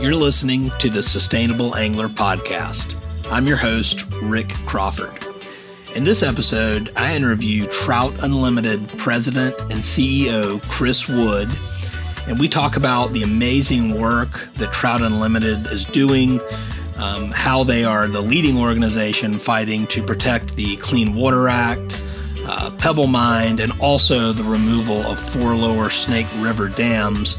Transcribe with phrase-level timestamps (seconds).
[0.00, 2.94] You're listening to the Sustainable Angler Podcast.
[3.32, 5.24] I'm your host, Rick Crawford.
[5.96, 11.48] In this episode, I interview Trout Unlimited President and CEO Chris Wood,
[12.28, 16.40] and we talk about the amazing work that Trout Unlimited is doing,
[16.94, 22.00] um, how they are the leading organization fighting to protect the Clean Water Act,
[22.46, 27.36] uh, Pebble Mine, and also the removal of four lower Snake River dams,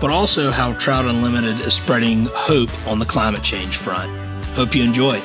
[0.00, 4.10] but also how Trout Unlimited is spreading hope on the climate change front.
[4.54, 5.20] Hope you enjoy.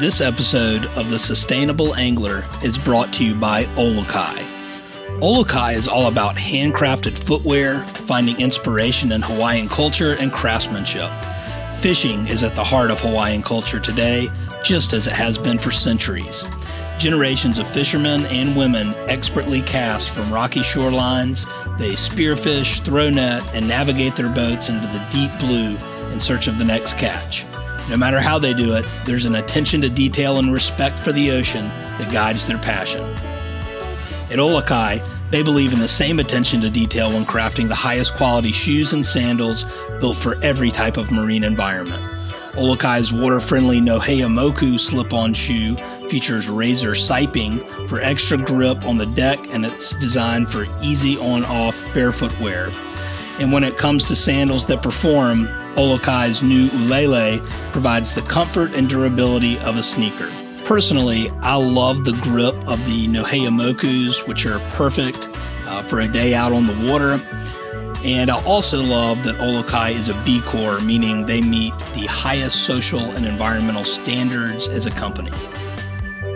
[0.00, 4.46] This episode of The Sustainable Angler is brought to you by Olukai.
[5.20, 11.10] Olukai is all about handcrafted footwear, finding inspiration in Hawaiian culture and craftsmanship.
[11.80, 14.30] Fishing is at the heart of Hawaiian culture today,
[14.64, 16.44] just as it has been for centuries.
[16.98, 21.46] Generations of fishermen and women expertly cast from rocky shorelines,
[21.78, 25.76] they spearfish, throw net, and navigate their boats into the deep blue
[26.12, 27.46] in search of the next catch.
[27.88, 31.30] No matter how they do it, there's an attention to detail and respect for the
[31.30, 31.66] ocean
[31.98, 33.02] that guides their passion.
[34.30, 38.52] At Olukai, they believe in the same attention to detail when crafting the highest quality
[38.52, 39.64] shoes and sandals
[40.00, 42.19] built for every type of marine environment.
[42.60, 45.76] Olukai's water friendly Nohea Moku slip on shoe
[46.10, 51.42] features razor siping for extra grip on the deck and it's designed for easy on
[51.46, 52.70] off barefoot wear.
[53.38, 58.90] And when it comes to sandals that perform, Olukai's new Ulele provides the comfort and
[58.90, 60.28] durability of a sneaker.
[60.66, 65.30] Personally, I love the grip of the Nohea Mokus, which are perfect
[65.66, 67.18] uh, for a day out on the water.
[68.04, 72.64] And I also love that Olukai is a B Corp, meaning they meet the highest
[72.64, 75.30] social and environmental standards as a company.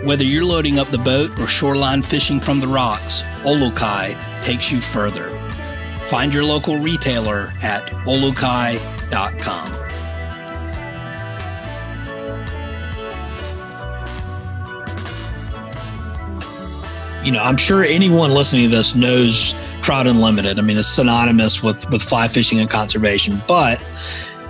[0.03, 4.79] Whether you're loading up the boat or shoreline fishing from the rocks, Olukai takes you
[4.79, 5.31] further.
[6.07, 9.71] Find your local retailer at olukai.com.
[17.25, 20.57] You know, I'm sure anyone listening to this knows Trout Unlimited.
[20.57, 23.39] I mean, it's synonymous with with fly fishing and conservation.
[23.47, 23.79] But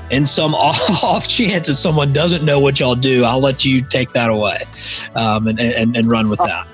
[0.09, 4.13] in some off chance that someone doesn't know what y'all do, I'll let you take
[4.13, 4.63] that away
[5.13, 6.71] um, and, and, and run with that.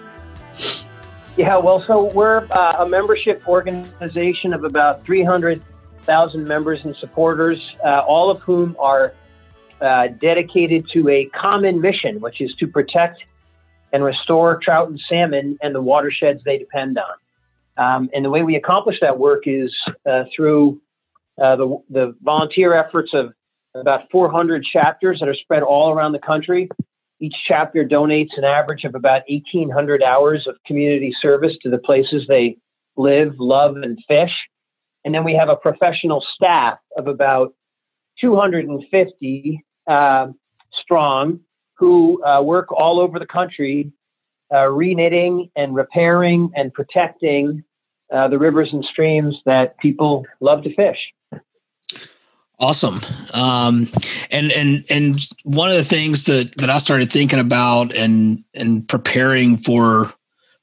[1.38, 8.03] Yeah, well, so we're uh, a membership organization of about 300,000 members and supporters, uh,
[8.07, 9.16] all of whom are
[9.81, 13.23] uh, dedicated to a common mission, which is to protect
[13.91, 17.16] and restore trout and salmon and the watersheds they depend on.
[17.78, 19.74] Um, and the way we accomplish that work is
[20.06, 20.82] uh, through
[21.42, 23.34] uh, the, the volunteer efforts of
[23.74, 26.70] about 400 chapters that are spread all around the country
[27.22, 32.26] each chapter donates an average of about 1,800 hours of community service to the places
[32.28, 32.58] they
[32.98, 34.32] live, love, and fish.
[35.06, 37.53] And then we have a professional staff of about
[38.20, 40.28] 250 uh,
[40.74, 41.40] strong
[41.76, 43.92] who uh, work all over the country,
[44.51, 47.63] uh, reknitting and repairing and protecting
[48.12, 50.97] uh, the rivers and streams that people love to fish.
[52.59, 53.01] Awesome.
[53.34, 53.88] Um,
[54.29, 58.88] and and and one of the things that that I started thinking about and and
[58.88, 60.13] preparing for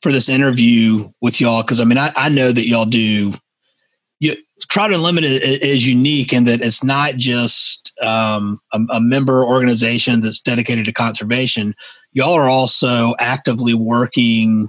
[0.00, 3.32] for this interview with y'all, because I mean I, I know that y'all do
[4.20, 4.36] you
[4.68, 10.40] Trout Unlimited is unique in that it's not just um, a, a, member organization that's
[10.40, 11.74] dedicated to conservation.
[12.12, 14.68] Y'all are also actively working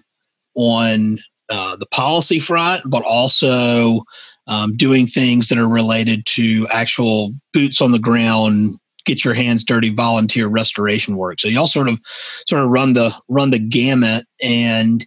[0.55, 1.19] on
[1.49, 4.03] uh, the policy front, but also
[4.47, 9.63] um, doing things that are related to actual boots on the ground get your hands
[9.63, 11.39] dirty volunteer restoration work.
[11.39, 11.99] So y'all sort of
[12.47, 14.25] sort of run the run the gamut.
[14.41, 15.05] And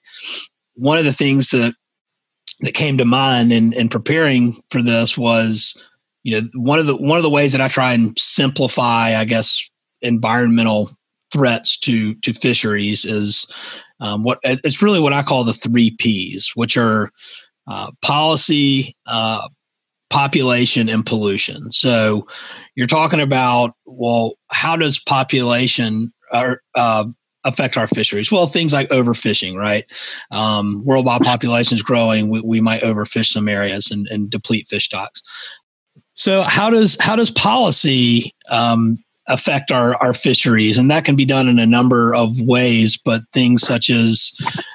[0.75, 1.75] one of the things that
[2.61, 5.81] that came to mind in, in preparing for this was
[6.23, 9.25] you know one of the one of the ways that i try and simplify i
[9.25, 9.69] guess
[10.03, 10.89] environmental
[11.33, 13.51] threats to to fisheries is
[14.01, 17.11] um, what it's really what i call the three p's which are
[17.67, 19.49] uh, policy, uh,
[20.11, 21.71] population, and pollution.
[21.73, 22.27] So
[22.75, 27.05] you're talking about, well, how does population uh, uh
[27.45, 28.31] affect our fisheries?
[28.31, 29.85] Well, things like overfishing, right?
[30.31, 32.31] Um, worldwide population is growing.
[32.31, 35.23] We, we might overfish some areas and, and deplete fish stocks.
[36.15, 40.77] So how does how does policy um, affect our, our fisheries.
[40.77, 44.33] And that can be done in a number of ways, but things such as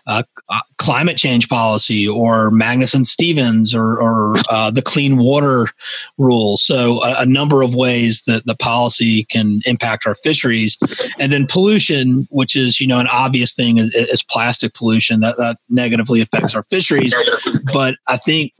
[0.07, 5.67] uh, uh climate change policy or Magnuson Stevens or, or uh, the clean water
[6.17, 6.57] rule.
[6.57, 10.77] So, a, a, number of ways that the policy can impact our fisheries.
[11.19, 15.37] And then pollution, which is, you know, an obvious thing is, is plastic pollution that,
[15.37, 17.13] that negatively affects our fisheries.
[17.73, 18.53] But I think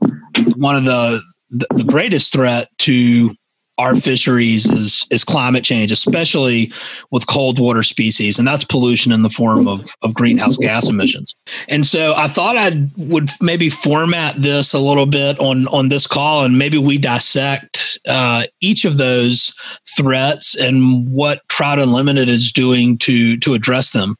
[0.56, 3.34] one of the, the, the greatest threat to
[3.78, 6.72] our fisheries is is climate change, especially
[7.10, 11.34] with cold water species, and that's pollution in the form of, of greenhouse gas emissions.
[11.68, 16.06] And so I thought I would maybe format this a little bit on on this
[16.06, 19.54] call, and maybe we dissect uh, each of those
[19.96, 24.16] threats and what Trout Unlimited is doing to to address them.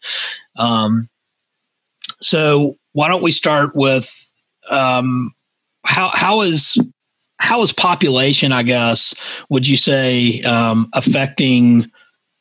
[0.57, 1.09] Um,
[2.21, 4.13] so why don't we start with
[4.71, 5.33] um,
[5.85, 6.77] how how is
[7.38, 9.14] how is population, I guess,
[9.49, 11.90] would you say, um, affecting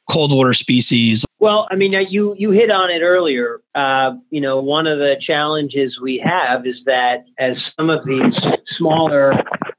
[0.10, 1.26] cold water species?
[1.40, 3.62] Well, I mean, you you hit on it earlier.
[3.76, 8.34] Uh, you know, one of the challenges we have is that as some of these
[8.78, 9.34] smaller,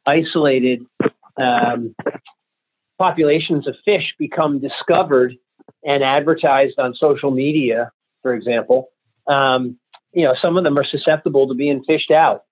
[0.07, 0.85] isolated
[1.41, 1.95] um,
[2.99, 5.35] populations of fish become discovered
[5.85, 7.91] and advertised on social media,
[8.23, 8.89] for example,
[9.27, 9.79] um,
[10.13, 12.45] you know, some of them are susceptible to being fished out.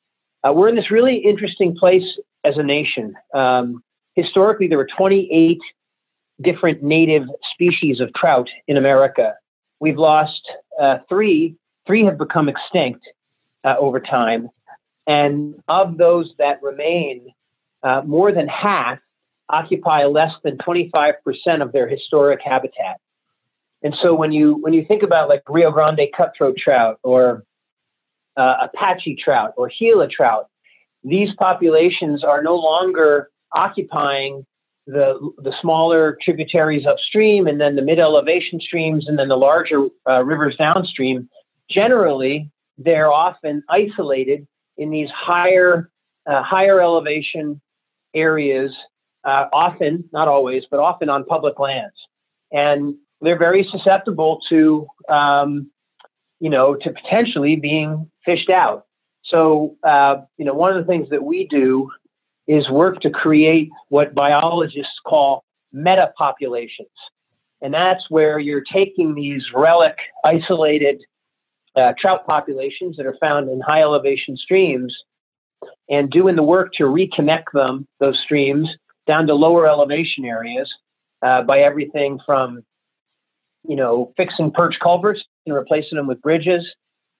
[0.46, 2.04] Uh, we're in this really interesting place
[2.44, 3.15] as a nation.
[3.35, 3.83] Um,
[4.15, 5.59] historically, there were 28
[6.41, 9.35] different native species of trout in America.
[9.81, 10.43] We've lost
[10.81, 11.56] uh, three.
[11.87, 13.00] Three have become extinct
[13.65, 14.49] uh, over time.
[15.06, 17.33] And of those that remain,
[17.83, 18.99] uh, more than half
[19.49, 21.15] occupy less than 25%
[21.62, 22.97] of their historic habitat.
[23.83, 27.44] And so when you when you think about like Rio Grande cutthroat trout or
[28.37, 30.49] uh, Apache trout or Gila trout,
[31.06, 34.44] these populations are no longer occupying
[34.87, 39.87] the the smaller tributaries upstream and then the mid elevation streams and then the larger
[40.08, 41.29] uh, rivers downstream.
[41.70, 45.91] Generally they're often isolated in these higher
[46.26, 47.61] uh, higher elevation
[48.14, 48.73] areas
[49.25, 51.97] uh, often not always but often on public lands.
[52.52, 55.70] And they're very susceptible to um,
[56.41, 58.87] you know to potentially being fished out
[59.28, 61.90] so, uh, you know, one of the things that we do
[62.46, 66.88] is work to create what biologists call meta populations.
[67.61, 71.02] And that's where you're taking these relic isolated
[71.75, 74.94] uh, trout populations that are found in high elevation streams
[75.88, 78.69] and doing the work to reconnect them, those streams,
[79.06, 80.73] down to lower elevation areas
[81.23, 82.62] uh, by everything from,
[83.69, 86.64] you know, fixing perch culverts and replacing them with bridges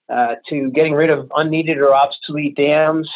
[0.08, 3.08] uh, to getting rid of unneeded or obsolete dams,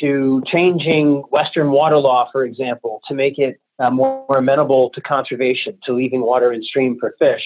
[0.00, 5.00] to changing Western water law, for example, to make it uh, more, more, amenable to
[5.00, 7.42] conservation, to leaving water in stream for fish,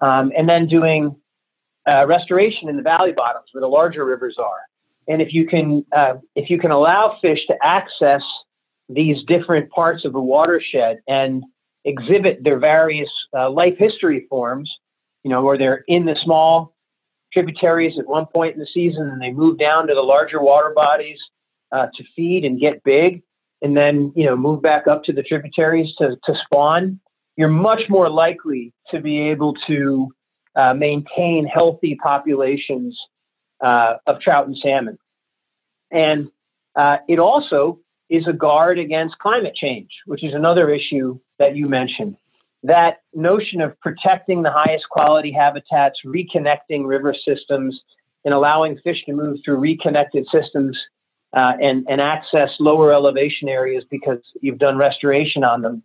[0.00, 1.14] um, and then doing
[1.88, 4.60] uh, restoration in the valley bottoms where the larger rivers are.
[5.08, 8.22] And if you can, uh, if you can allow fish to access
[8.88, 11.44] these different parts of a watershed and
[11.84, 14.70] exhibit their various uh, life history forms,
[15.24, 16.74] you know, where they're in the small
[17.32, 20.72] tributaries at one point in the season, and they move down to the larger water
[20.74, 21.18] bodies
[21.72, 23.22] uh, to feed and get big,
[23.62, 27.00] and then you know move back up to the tributaries to, to spawn.
[27.36, 30.08] You're much more likely to be able to
[30.56, 32.98] uh, maintain healthy populations
[33.60, 34.98] uh, of trout and salmon,
[35.90, 36.30] and
[36.76, 37.78] uh, it also
[38.08, 42.16] is a guard against climate change, which is another issue that you mentioned
[42.62, 47.80] that notion of protecting the highest quality habitats, reconnecting river systems,
[48.24, 50.78] and allowing fish to move through reconnected systems
[51.32, 55.82] uh, and, and access lower elevation areas because you've done restoration on them.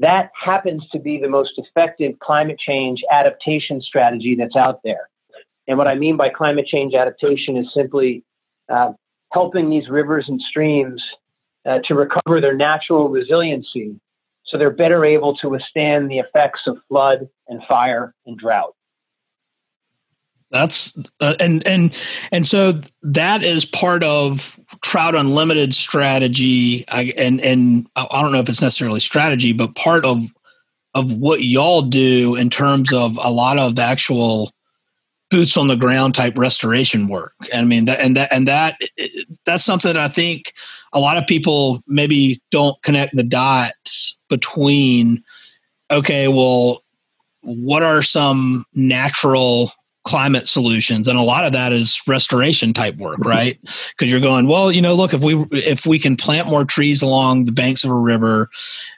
[0.00, 5.08] That happens to be the most effective climate change adaptation strategy that's out there.
[5.66, 8.22] And what I mean by climate change adaptation is simply
[8.68, 8.92] uh,
[9.32, 11.02] helping these rivers and streams
[11.66, 13.98] uh, to recover their natural resiliency
[14.48, 18.74] so they're better able to withstand the effects of flood and fire and drought.
[20.50, 21.94] That's uh, and and
[22.32, 28.38] and so that is part of trout unlimited strategy I, and and i don't know
[28.38, 30.24] if it's necessarily strategy but part of
[30.94, 34.50] of what y'all do in terms of a lot of the actual
[35.30, 37.34] boots on the ground type restoration work.
[37.52, 38.76] And I mean that and that and that
[39.44, 40.54] that's something that I think
[40.92, 45.22] a lot of people maybe don't connect the dots between
[45.90, 46.82] okay, well
[47.42, 49.72] what are some natural
[50.04, 53.28] climate solutions and a lot of that is restoration type work mm-hmm.
[53.28, 53.58] right
[53.90, 57.02] because you're going well you know look if we if we can plant more trees
[57.02, 58.48] along the banks of a river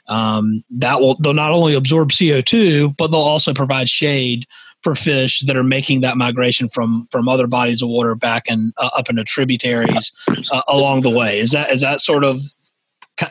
[0.07, 4.47] um, that will they'll not only absorb co2 but they'll also provide shade
[4.83, 8.73] for fish that are making that migration from from other bodies of water back and
[8.77, 10.11] uh, up into tributaries
[10.51, 11.39] uh, along the way.
[11.39, 12.41] Is that is that sort of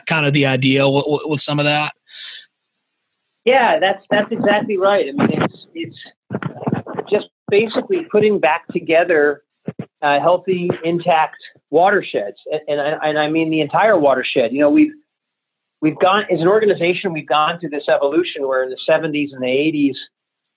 [0.07, 1.93] kind of the idea with, with some of that?
[3.45, 5.05] Yeah that's that's exactly right.
[5.07, 9.43] I mean it's it's just basically putting back together
[10.01, 11.37] uh, healthy, intact
[11.69, 14.51] watersheds, and, and, I, and I mean the entire watershed.
[14.51, 14.93] You know, we've
[15.81, 19.41] we've gone as an organization, we've gone through this evolution where in the 70s and
[19.41, 19.95] the 80s,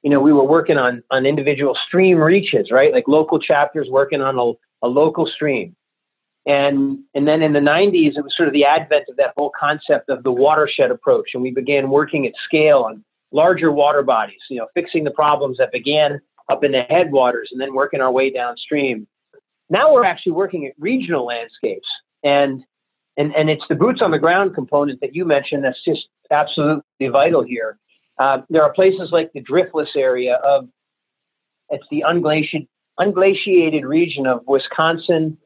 [0.05, 2.93] you know, we were working on on individual stream reaches, right?
[2.93, 5.75] Like local chapters working on a, a local stream.
[6.47, 9.51] And and then in the 90s, it was sort of the advent of that whole
[9.59, 14.41] concept of the watershed approach, and we began working at scale on larger water bodies,
[14.51, 16.21] you know, fixing the problems that began
[16.51, 19.09] up in the headwaters and then working our way downstream.
[19.71, 21.89] Now we're actually working at regional landscapes
[22.23, 22.63] and
[23.17, 27.09] and and it's the boots on the ground component that you mentioned that's just absolutely
[27.11, 27.79] vital here.
[28.19, 30.69] Uh, there are places like the driftless area of
[31.71, 32.69] it's the unglaciated
[33.01, 35.37] unglaciated region of Wisconsin,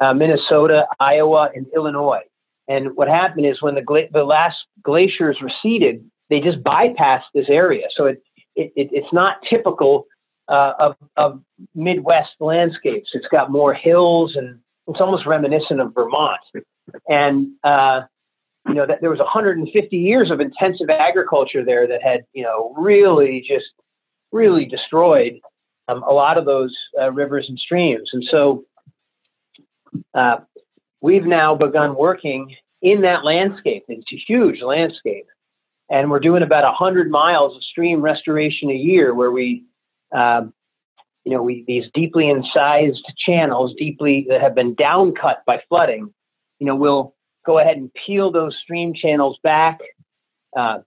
[0.00, 2.22] uh, Minnesota, Iowa, and Illinois.
[2.68, 7.46] And what happened is when the gla- the last glaciers receded, they just bypassed this
[7.48, 7.86] area.
[7.96, 8.22] So it,
[8.56, 10.06] it, it it's not typical
[10.48, 11.42] uh, of, of
[11.74, 13.10] Midwest landscapes.
[13.14, 16.40] It's got more hills and it's almost reminiscent of Vermont.
[17.08, 18.02] And, uh,
[18.68, 22.74] you know, that there was 150 years of intensive agriculture there that had, you know,
[22.76, 23.66] really just
[24.32, 25.40] really destroyed
[25.88, 28.10] um, a lot of those uh, rivers and streams.
[28.12, 28.64] And so
[30.14, 30.38] uh,
[31.00, 33.84] we've now begun working in that landscape.
[33.88, 35.26] It's a huge landscape.
[35.88, 39.64] And we're doing about 100 miles of stream restoration a year where we
[40.12, 40.52] um,
[41.26, 46.14] you know, we, these deeply incised channels, deeply that have been downcut by flooding,
[46.60, 47.15] you know, we'll
[47.46, 49.78] go ahead and peel those stream channels back,
[50.56, 50.78] uh,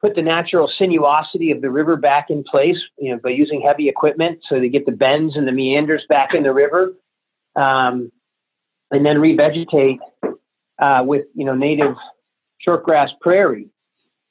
[0.00, 3.88] put the natural sinuosity of the river back in place, you know, by using heavy
[3.88, 6.92] equipment, so they get the bends and the meanders back in the river,
[7.56, 8.10] um,
[8.90, 9.98] and then revegetate
[10.78, 11.96] uh, with you know native
[12.66, 13.68] shortgrass prairie,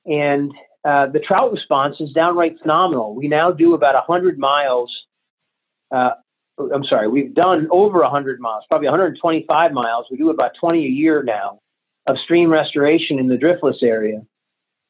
[0.05, 0.51] and
[0.88, 3.15] uh, the trout response is downright phenomenal.
[3.15, 4.96] We now do about 100 miles.
[5.94, 6.12] Uh,
[6.74, 10.05] I'm sorry, we've done over 100 miles, probably 125 miles.
[10.10, 11.60] We do about 20 a year now
[12.07, 14.21] of stream restoration in the driftless area.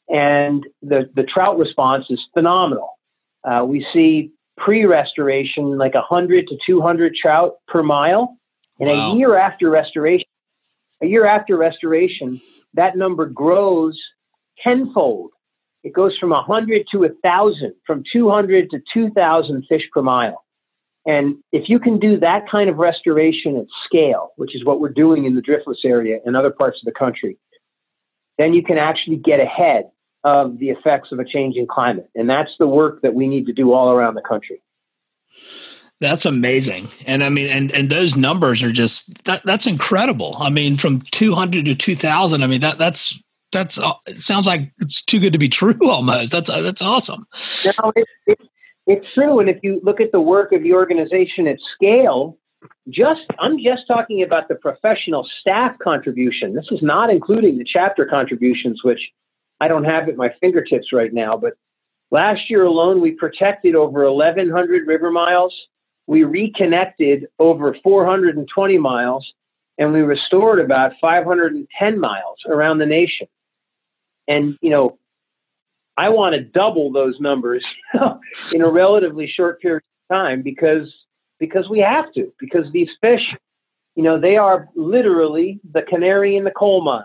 [0.07, 2.91] And the, the trout response is phenomenal.
[3.43, 8.37] Uh, we see pre restoration like 100 to 200 trout per mile.
[8.79, 9.11] And wow.
[9.11, 10.27] a year after restoration,
[11.01, 12.41] a year after restoration,
[12.73, 13.99] that number grows
[14.61, 15.31] tenfold
[15.85, 20.43] it goes from 100 to 1,000, from 200 to 2,000 fish per mile.
[21.05, 24.89] And if you can do that kind of restoration at scale, which is what we're
[24.89, 27.37] doing in the driftless area and other parts of the country,
[28.37, 29.89] then you can actually get ahead
[30.23, 32.09] of the effects of a changing climate.
[32.15, 34.61] And that's the work that we need to do all around the country.
[36.01, 36.89] That's amazing.
[37.05, 40.35] And I mean, and, and those numbers are just, that, that's incredible.
[40.39, 43.17] I mean, from 200 to 2000, I mean, that that's
[43.51, 46.81] that's uh, it sounds like it's too good to be true almost that's uh, that's
[46.81, 47.25] awesome
[47.65, 48.39] no, it, it,
[48.87, 52.37] it's true and if you look at the work of the organization at scale
[52.89, 56.55] just i'm just talking about the professional staff contribution.
[56.55, 59.11] This is not including the chapter contributions which
[59.59, 61.53] i don't have at my fingertips right now but
[62.11, 65.53] last year alone we protected over 1100 river miles.
[66.07, 69.33] We reconnected over 420 miles
[69.77, 73.27] and we restored about 510 miles around the nation.
[74.27, 74.97] And, you know,
[75.97, 77.63] I want to double those numbers
[78.53, 80.93] in a relatively short period of time because
[81.39, 83.35] because we have to because these fish,
[83.95, 87.03] you know, they are literally the canary in the coal mine,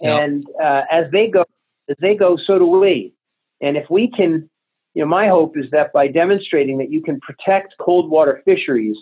[0.00, 0.22] yep.
[0.22, 1.44] and uh, as they go,
[1.88, 3.14] as they go, so do we.
[3.60, 4.48] And if we can,
[4.94, 8.96] you know, my hope is that by demonstrating that you can protect cold water fisheries,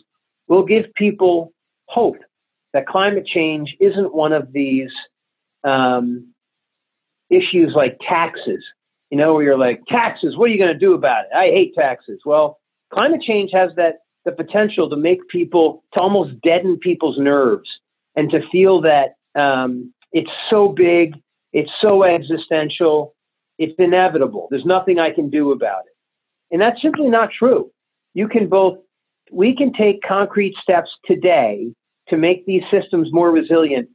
[0.48, 1.52] we'll give people
[1.86, 2.18] hope
[2.72, 4.90] that climate change isn't one of these
[5.64, 6.32] um,
[7.30, 8.62] issues like taxes,
[9.10, 11.36] you know, where you're like, taxes, what are you going to do about it?
[11.36, 12.20] I hate taxes.
[12.24, 12.58] Well,
[12.92, 17.68] climate change has that the potential to make people to almost deaden people's nerves
[18.16, 21.14] and to feel that um, it's so big,
[21.52, 23.14] it's so existential,
[23.58, 24.48] it's inevitable.
[24.50, 25.92] There's nothing I can do about it.
[26.50, 27.70] And that's simply not true.
[28.14, 28.78] You can both,
[29.30, 31.72] we can take concrete steps today
[32.08, 33.88] to make these systems more resilient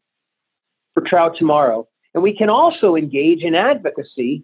[0.94, 1.88] for trout tomorrow.
[2.14, 4.44] And we can also engage in advocacy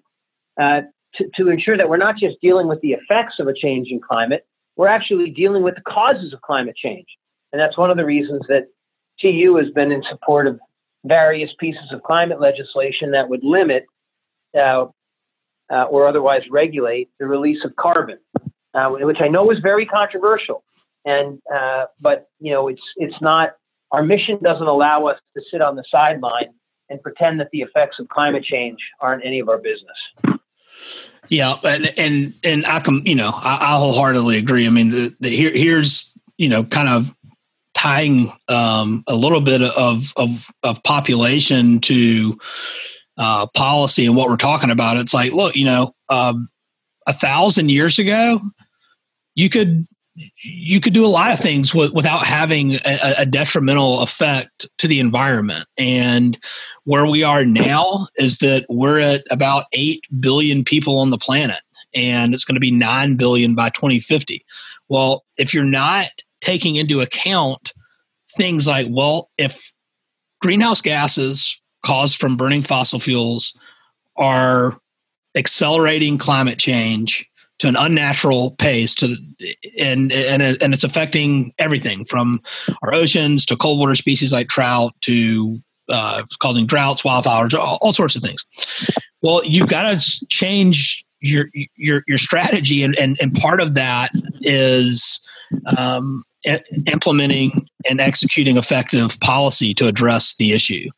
[0.60, 0.82] uh,
[1.16, 4.46] to, to ensure that we're not just dealing with the effects of a changing climate,
[4.76, 7.08] we're actually dealing with the causes of climate change.
[7.52, 8.68] And that's one of the reasons that
[9.20, 10.60] TU has been in support of
[11.06, 13.86] various pieces of climate legislation that would limit
[14.56, 14.86] uh,
[15.72, 18.20] uh, or otherwise regulate the release of carbon,
[18.74, 20.64] uh, which I know is very controversial.
[21.06, 23.56] And uh, but you know, it's it's not
[23.92, 26.54] our mission doesn't allow us to sit on the sideline
[26.90, 30.37] and pretend that the effects of climate change aren't any of our business.
[31.30, 34.66] Yeah, and and and I can you know I, I wholeheartedly agree.
[34.66, 37.14] I mean, the, the here here's you know kind of
[37.74, 42.38] tying um, a little bit of of of population to
[43.18, 44.98] uh, policy and what we're talking about.
[44.98, 46.50] It's like, look, you know, um,
[47.08, 48.40] a thousand years ago,
[49.36, 49.88] you could
[50.42, 54.88] you could do a lot of things with, without having a, a, detrimental effect to
[54.88, 55.68] the environment.
[55.78, 56.40] And
[56.86, 61.62] where we are now is that we're at about 8 billion people on the planet,
[61.94, 64.44] and it's going to be 9 billion by 2050.
[64.90, 66.10] Well, if you're not
[66.42, 67.74] taking into account
[68.36, 69.74] things like, well, if
[70.42, 73.58] greenhouse gases caused from burning fossil fuels
[74.18, 74.80] are
[75.36, 77.28] accelerating climate change
[77.60, 79.16] to an unnatural pace to
[79.80, 82.42] and and and it's affecting everything from
[82.84, 85.60] our oceans to cold water species like trout to
[85.90, 88.46] uh, causing droughts, wildfires, all, all sorts of things.
[89.22, 94.12] Well, you've got to change your your your strategy, and and and part of that
[94.42, 95.20] is
[95.78, 96.24] um,
[96.86, 100.90] implementing and executing effective policy to address the issue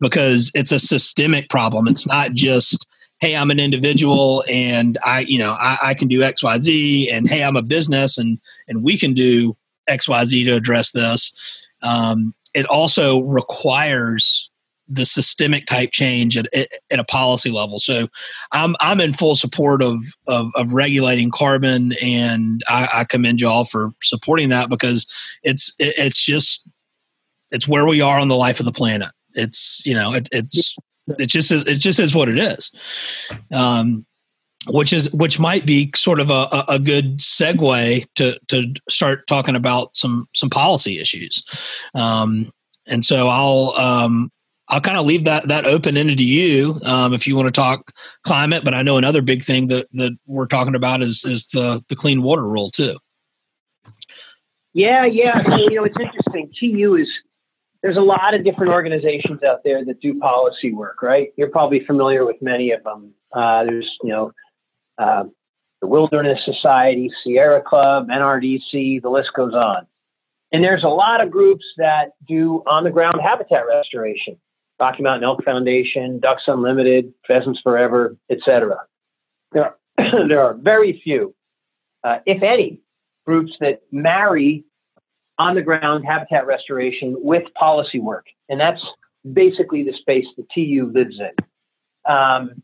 [0.00, 1.86] because it's a systemic problem.
[1.86, 2.86] It's not just
[3.20, 7.42] hey i'm an individual and i you know I, I, can do xyz and hey
[7.42, 9.56] i'm a business and and we can do
[9.88, 11.32] xyz to address this.
[11.82, 14.50] Um, it also requires
[14.88, 17.80] the systemic type change at, at a policy level.
[17.80, 18.08] So
[18.52, 23.48] i'm i'm in full support of of, of regulating carbon and I, I commend you
[23.48, 25.06] all for supporting that because
[25.42, 26.68] it's it, it's just
[27.50, 29.10] it's where we are on the life of the planet.
[29.34, 31.64] It's you know it, it's it just is.
[31.66, 32.72] It just is what it is.
[33.52, 34.06] Um,
[34.68, 39.54] which is which might be sort of a, a good segue to to start talking
[39.54, 41.42] about some some policy issues.
[41.94, 42.50] Um,
[42.86, 44.30] and so I'll um,
[44.68, 47.52] I'll kind of leave that that open ended to you um, if you want to
[47.52, 47.92] talk
[48.24, 48.64] climate.
[48.64, 51.96] But I know another big thing that that we're talking about is is the the
[51.96, 52.96] clean water rule too.
[54.72, 55.40] Yeah, yeah.
[55.70, 56.50] You know, it's interesting.
[56.60, 57.08] TU is
[57.82, 61.28] there's a lot of different organizations out there that do policy work, right?
[61.36, 63.12] You're probably familiar with many of them.
[63.32, 64.32] Uh, there's, you know,
[64.98, 65.24] uh,
[65.80, 69.86] the Wilderness Society, Sierra Club, NRDC, the list goes on.
[70.52, 74.38] And there's a lot of groups that do on the ground habitat restoration
[74.78, 78.76] Rocky Mountain Elk Foundation, Ducks Unlimited, Pheasants Forever, etc.
[79.52, 79.76] There, are,
[80.28, 81.34] there are very few,
[82.04, 82.80] uh, if any,
[83.24, 84.64] groups that marry
[85.38, 88.26] on the ground habitat restoration with policy work.
[88.48, 88.80] And that's
[89.32, 92.12] basically the space the TU lives in.
[92.12, 92.62] Um,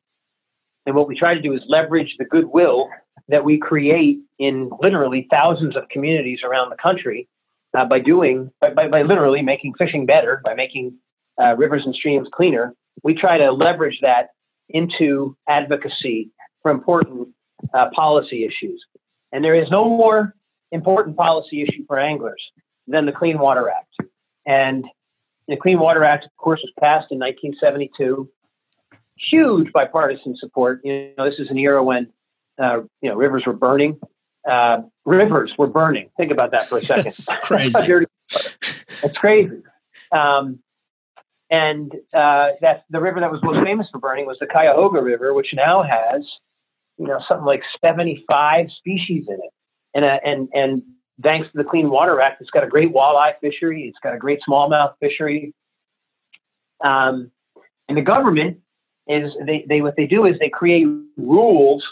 [0.87, 2.89] and what we try to do is leverage the goodwill
[3.29, 7.29] that we create in literally thousands of communities around the country
[7.77, 10.95] uh, by doing, by, by, by, literally making fishing better, by making
[11.41, 12.75] uh, rivers and streams cleaner.
[13.03, 14.31] We try to leverage that
[14.69, 16.31] into advocacy
[16.63, 17.29] for important
[17.75, 18.85] uh, policy issues.
[19.33, 20.35] And there is no more
[20.73, 22.43] important policy issue for anglers
[22.87, 23.95] than the Clean Water Act.
[24.47, 24.85] And
[25.49, 28.29] the Clean Water Act, of course, was passed in 1972.
[29.31, 30.81] Huge bipartisan support.
[30.85, 32.13] You know, this is an era when
[32.61, 33.99] uh, you know rivers were burning.
[34.49, 36.11] Uh, rivers were burning.
[36.17, 37.05] Think about that for a second.
[37.05, 37.73] That's crazy.
[39.03, 39.63] That's crazy.
[40.11, 40.59] Um,
[41.51, 45.35] and uh, that the river that was most famous for burning was the Cuyahoga River,
[45.35, 46.27] which now has
[46.99, 49.51] you know something like 75 species in it,
[49.95, 50.83] and uh, and and
[51.23, 53.85] thanks to the Clean Water Act, it's got a great walleye fishery.
[53.89, 55.55] It's got a great smallmouth fishery.
[56.85, 57.31] Um,
[57.89, 58.59] and the government
[59.09, 61.85] is they, they what they do is they create rules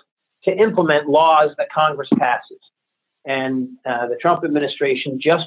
[0.44, 2.58] to implement laws that Congress passes.
[3.24, 5.46] And uh, the Trump administration just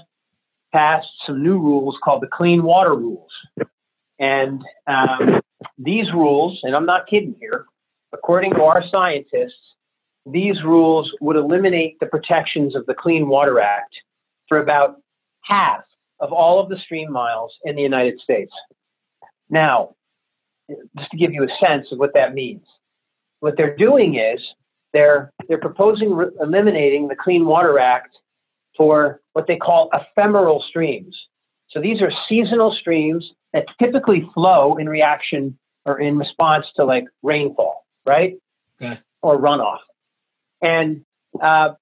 [0.72, 3.32] passed some new rules called the Clean Water Rules.
[4.20, 5.42] And um,
[5.78, 7.66] these rules, and I'm not kidding here,
[8.12, 9.54] according to our scientists,
[10.26, 13.94] these rules would eliminate the protections of the Clean Water Act
[14.48, 14.98] for about
[15.42, 15.84] half
[16.20, 18.52] of all of the stream miles in the United States.
[19.50, 19.96] Now,
[20.98, 22.66] just to give you a sense of what that means,
[23.42, 24.40] what they're doing is
[24.94, 28.16] they're they're proposing re- eliminating the Clean Water Act
[28.78, 31.16] for what they call ephemeral streams.
[31.70, 37.06] So these are seasonal streams that typically flow in reaction or in response to like
[37.22, 38.36] rainfall, right?
[38.82, 39.00] Okay.
[39.22, 39.80] Or runoff.
[40.64, 41.04] And
[41.42, 41.74] uh,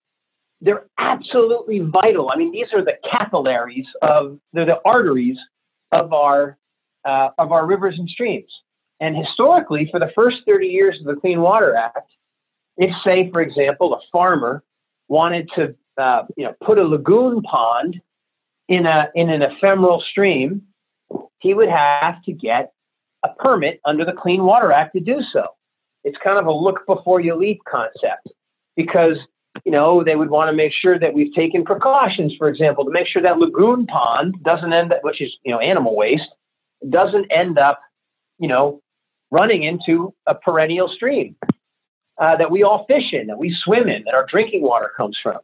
[0.59, 2.29] they're absolutely vital.
[2.29, 5.37] I mean, these are the capillaries of they're the arteries
[5.91, 6.57] of our
[7.05, 8.51] uh, of our rivers and streams.
[8.99, 12.11] And historically, for the first 30 years of the Clean Water Act,
[12.77, 14.63] if say, for example, a farmer
[15.07, 18.01] wanted to uh, you know put a lagoon pond
[18.67, 20.63] in a in an ephemeral stream,
[21.39, 22.71] he would have to get
[23.23, 25.47] a permit under the Clean Water Act to do so.
[26.03, 28.29] It's kind of a look before you leap concept
[28.75, 29.17] because
[29.65, 32.91] you know they would want to make sure that we've taken precautions, for example, to
[32.91, 36.29] make sure that lagoon pond doesn't end up, which is you know animal waste,
[36.89, 37.81] doesn't end up,
[38.39, 38.81] you know,
[39.29, 41.35] running into a perennial stream
[42.19, 45.17] uh, that we all fish in, that we swim in, that our drinking water comes
[45.21, 45.39] from.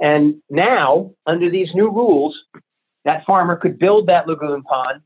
[0.00, 2.36] And now, under these new rules,
[3.04, 5.02] that farmer could build that lagoon pond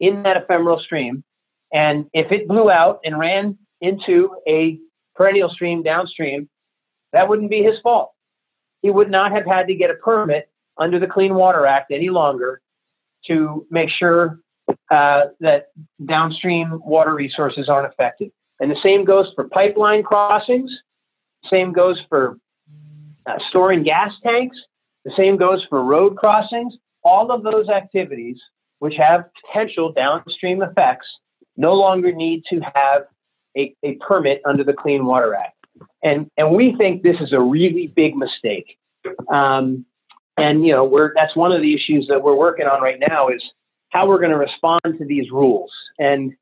[0.00, 1.24] in that ephemeral stream.
[1.72, 4.78] And if it blew out and ran into a
[5.14, 6.48] perennial stream downstream,
[7.14, 8.12] that wouldn't be his fault.
[8.82, 12.10] He would not have had to get a permit under the Clean Water Act any
[12.10, 12.60] longer
[13.26, 14.40] to make sure
[14.90, 15.68] uh, that
[16.04, 18.30] downstream water resources aren't affected.
[18.60, 20.70] And the same goes for pipeline crossings.
[21.50, 22.38] Same goes for
[23.26, 24.56] uh, storing gas tanks.
[25.04, 26.74] The same goes for road crossings.
[27.02, 28.38] All of those activities,
[28.78, 31.06] which have potential downstream effects,
[31.56, 33.02] no longer need to have
[33.56, 35.53] a, a permit under the Clean Water Act.
[36.02, 38.78] And, and we think this is a really big mistake.
[39.32, 39.84] Um,
[40.36, 43.28] and you know, we're that's one of the issues that we're working on right now
[43.28, 43.42] is
[43.90, 45.70] how we're going to respond to these rules.
[45.98, 46.34] And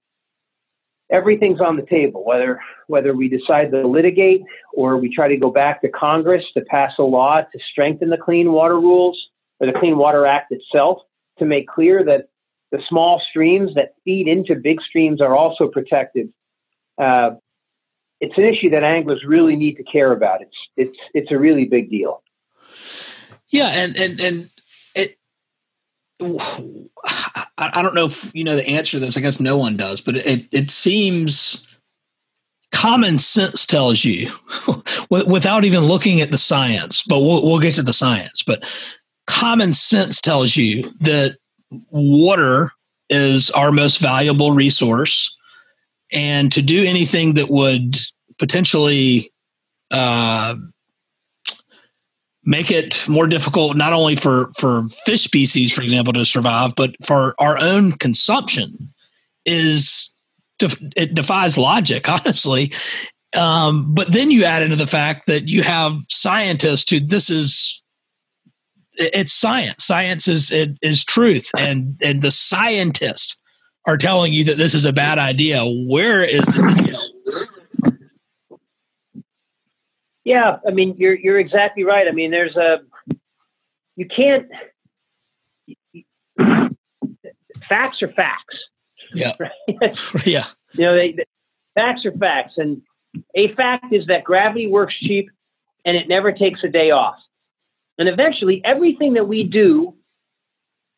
[1.11, 4.43] everything's on the table, whether whether we decide to litigate
[4.73, 8.17] or we try to go back to Congress to pass a law to strengthen the
[8.17, 9.19] clean water rules
[9.61, 10.99] or the Clean Water Act itself
[11.39, 12.29] to make clear that
[12.71, 16.33] the small streams that feed into big streams are also protected.
[16.99, 17.33] Uh,
[18.23, 20.41] it's an issue that anglers really need to care about.
[20.41, 22.23] It's it's it's a really big deal.
[23.49, 24.51] Yeah, and and and
[24.95, 25.19] it
[27.59, 29.17] I don't know if you know the answer to this.
[29.17, 31.67] I guess no one does, but it it seems
[32.71, 34.31] common sense tells you,
[35.11, 37.03] without even looking at the science.
[37.03, 38.45] But we'll we'll get to the science.
[38.45, 38.63] But
[39.27, 41.39] common sense tells you that
[41.91, 42.71] water
[43.11, 45.37] is our most valuable resource,
[46.13, 47.99] and to do anything that would
[48.43, 49.33] potentially
[49.93, 50.57] uh,
[52.43, 56.97] make it more difficult not only for for fish species for example to survive but
[57.05, 58.93] for our own consumption
[59.47, 60.13] is
[60.97, 62.73] it defies logic honestly.
[63.35, 67.81] Um, but then you add into the fact that you have scientists who this is
[68.97, 69.85] it's science.
[69.85, 71.49] Science is it, is truth.
[71.57, 73.37] And and the scientists
[73.87, 75.65] are telling you that this is a bad idea.
[75.65, 76.63] Where is the
[80.25, 82.07] Yeah, I mean you're you're exactly right.
[82.09, 82.79] I mean there's a
[83.97, 84.47] you can't
[87.69, 88.57] facts are facts.
[89.15, 89.33] Yeah.
[90.27, 90.47] yeah.
[90.73, 91.17] You know, they,
[91.75, 92.83] facts are facts and
[93.35, 95.31] a fact is that gravity works cheap
[95.85, 97.17] and it never takes a day off.
[97.99, 99.95] And eventually everything that we do,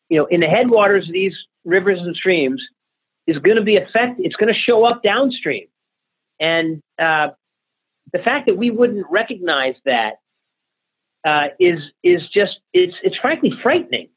[0.09, 1.35] you know, in the headwaters of these
[1.65, 2.61] rivers and streams
[3.27, 4.25] is going to be affected.
[4.25, 5.67] It's going to show up downstream.
[6.39, 7.29] And uh,
[8.13, 10.15] the fact that we wouldn't recognize that
[11.25, 14.09] uh, is is just it's it's frankly frightening.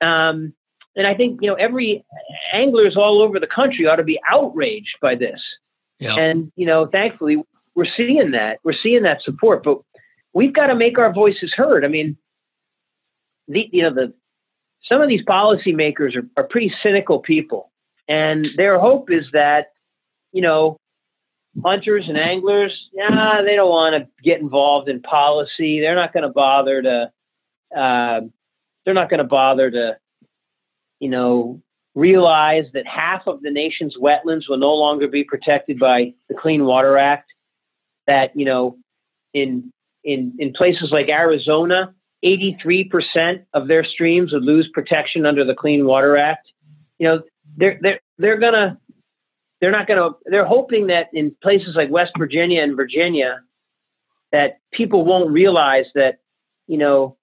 [0.00, 0.54] Um,
[0.94, 2.04] and I think you know every
[2.52, 5.40] anglers all over the country ought to be outraged by this.
[5.98, 6.14] Yeah.
[6.16, 7.42] And you know, thankfully,
[7.74, 9.78] we're seeing that we're seeing that support, but
[10.32, 11.84] we've got to make our voices heard.
[11.84, 12.16] I mean,
[13.48, 14.14] the you know the
[14.88, 17.72] some of these policymakers are, are pretty cynical people,
[18.08, 19.72] and their hope is that
[20.32, 20.78] you know
[21.62, 25.80] hunters and anglers, yeah, they don't want to get involved in policy.
[25.80, 27.10] They're not going to bother to.
[27.76, 28.20] Uh,
[28.84, 29.96] they're not going to bother to,
[31.00, 31.60] you know,
[31.94, 36.64] realize that half of the nation's wetlands will no longer be protected by the Clean
[36.64, 37.32] Water Act.
[38.06, 38.78] That you know,
[39.34, 39.72] in
[40.04, 41.92] in in places like Arizona,
[42.24, 46.48] 83% of their streams would lose protection under the Clean Water Act.
[46.98, 47.22] You know,
[47.56, 48.78] they're they're they're gonna
[49.60, 53.40] they're not going to they're hoping that in places like west virginia and virginia
[54.32, 56.18] that people won't realize that
[56.66, 57.16] you know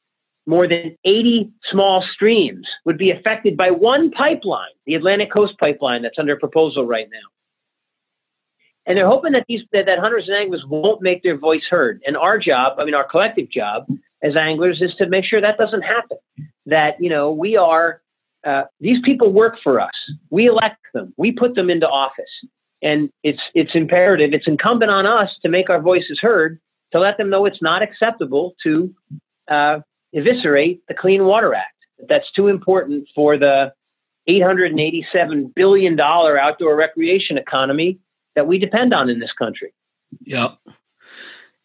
[0.46, 6.02] more than 80 small streams would be affected by one pipeline the atlantic coast pipeline
[6.02, 7.20] that's under proposal right now.
[8.86, 12.02] And they're hoping that these that, that hunters and anglers won't make their voice heard.
[12.06, 13.88] And our job i mean our collective job
[14.22, 16.18] as anglers is to make sure that doesn't happen.
[16.66, 18.02] That you know we are
[18.46, 19.94] uh, these people work for us.
[20.30, 21.14] We elect them.
[21.18, 22.30] We put them into office,
[22.82, 24.34] and it's it's imperative.
[24.34, 26.60] It's incumbent on us to make our voices heard,
[26.92, 28.94] to let them know it's not acceptable to
[29.50, 29.80] uh,
[30.14, 31.74] eviscerate the Clean Water Act.
[32.08, 33.74] That's too important for the
[34.30, 38.00] $887 billion outdoor recreation economy
[38.36, 39.74] that we depend on in this country.
[40.22, 40.58] Yep.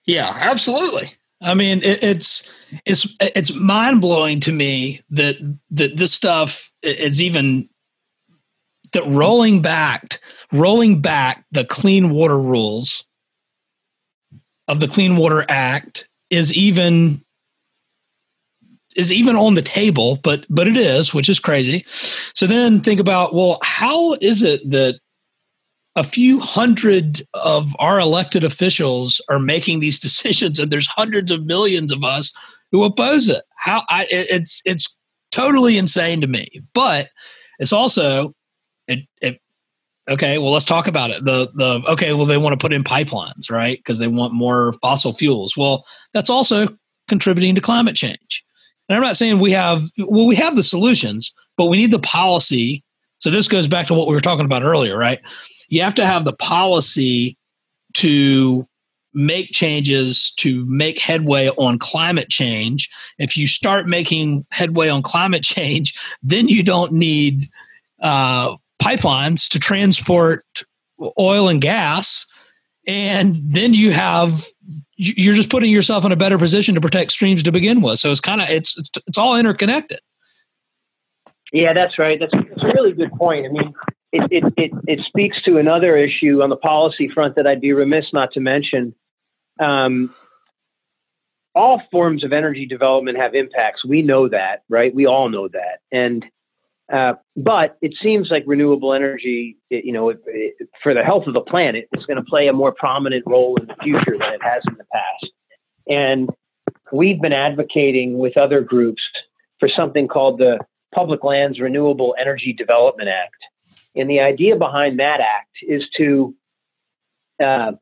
[0.04, 1.14] Yeah, absolutely.
[1.40, 2.48] I mean, it, it's
[2.85, 5.37] it's it's mind blowing to me that
[5.70, 7.68] that this stuff is even
[8.92, 10.20] that rolling back
[10.53, 13.05] rolling back the clean water rules
[14.68, 17.22] of the Clean Water Act is even
[18.94, 21.85] is even on the table, but but it is, which is crazy.
[22.35, 25.01] So then think about, well, how is it that
[25.98, 31.46] a few hundred of our elected officials are making these decisions, and there's hundreds of
[31.46, 32.32] millions of us
[32.70, 33.42] who oppose it?
[33.56, 34.96] How I it's it's
[35.30, 37.08] totally insane to me, but
[37.58, 38.32] it's also
[38.87, 39.40] it, it
[40.08, 42.82] okay well let's talk about it the the okay well they want to put in
[42.82, 45.84] pipelines right because they want more fossil fuels well
[46.14, 46.66] that's also
[47.08, 48.42] contributing to climate change
[48.88, 51.98] and I'm not saying we have, well, we have the solutions, but we need the
[51.98, 52.82] policy.
[53.18, 55.20] So this goes back to what we were talking about earlier, right?
[55.68, 57.37] You have to have the policy
[57.94, 58.66] to
[59.14, 62.88] make changes to make headway on climate change.
[63.18, 67.48] If you start making headway on climate change, then you don't need
[68.00, 70.44] uh, pipelines to transport
[71.18, 72.26] oil and gas.
[72.87, 74.46] And then you have
[75.00, 78.00] you're just putting yourself in a better position to protect streams to begin with.
[78.00, 80.00] So it's kind of it's, it's it's all interconnected.
[81.52, 82.18] Yeah, that's right.
[82.20, 83.46] That's, that's a really good point.
[83.46, 83.74] I mean,
[84.12, 87.72] it, it, it, it speaks to another issue on the policy front that I'd be
[87.72, 88.94] remiss not to mention.
[89.61, 90.14] Um,
[91.54, 93.84] all forms of energy development have impacts.
[93.84, 94.94] We know that, right?
[94.94, 95.80] We all know that.
[95.90, 96.24] And
[96.92, 101.34] uh, but it seems like renewable energy, you know, it, it, for the health of
[101.34, 104.42] the planet, is going to play a more prominent role in the future than it
[104.42, 105.32] has in the past.
[105.87, 106.30] And
[106.90, 109.02] we've been advocating with other groups
[109.61, 110.58] for something called the
[110.94, 113.37] Public Lands Renewable Energy Development Act.
[113.94, 116.35] And the idea behind that act is to
[117.42, 117.72] uh,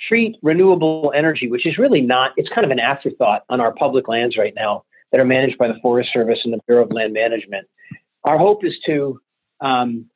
[0.00, 4.08] treat renewable energy, which is really not, it's kind of an afterthought on our public
[4.08, 7.12] lands right now that are managed by the Forest Service and the Bureau of Land
[7.12, 7.66] Management
[8.24, 9.20] our hope is to
[9.60, 10.06] um,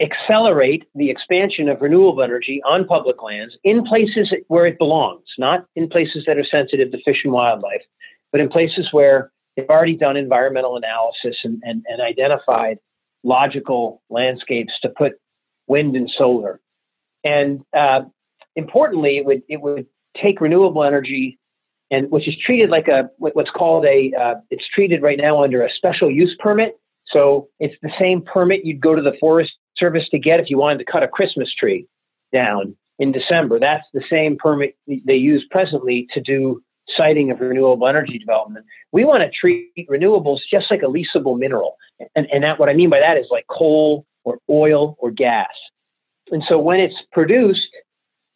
[0.00, 5.66] accelerate the expansion of renewable energy on public lands in places where it belongs, not
[5.76, 7.82] in places that are sensitive to fish and wildlife,
[8.32, 12.78] but in places where they've already done environmental analysis and, and, and identified
[13.22, 15.12] logical landscapes to put
[15.66, 16.60] wind and solar.
[17.22, 18.02] And uh,
[18.56, 19.86] importantly, it would it would
[20.20, 21.38] take renewable energy
[21.90, 25.62] and which is treated like a what's called a uh, it's treated right now under
[25.62, 26.80] a special use permit
[27.12, 30.58] so it's the same permit you'd go to the Forest Service to get if you
[30.58, 31.86] wanted to cut a Christmas tree
[32.32, 33.58] down in December.
[33.58, 36.62] That's the same permit they use presently to do
[36.96, 38.66] siting of renewable energy development.
[38.92, 41.76] We want to treat renewables just like a leasable mineral.
[42.16, 45.48] And, and that, what I mean by that is like coal or oil or gas.
[46.30, 47.68] And so when it's produced,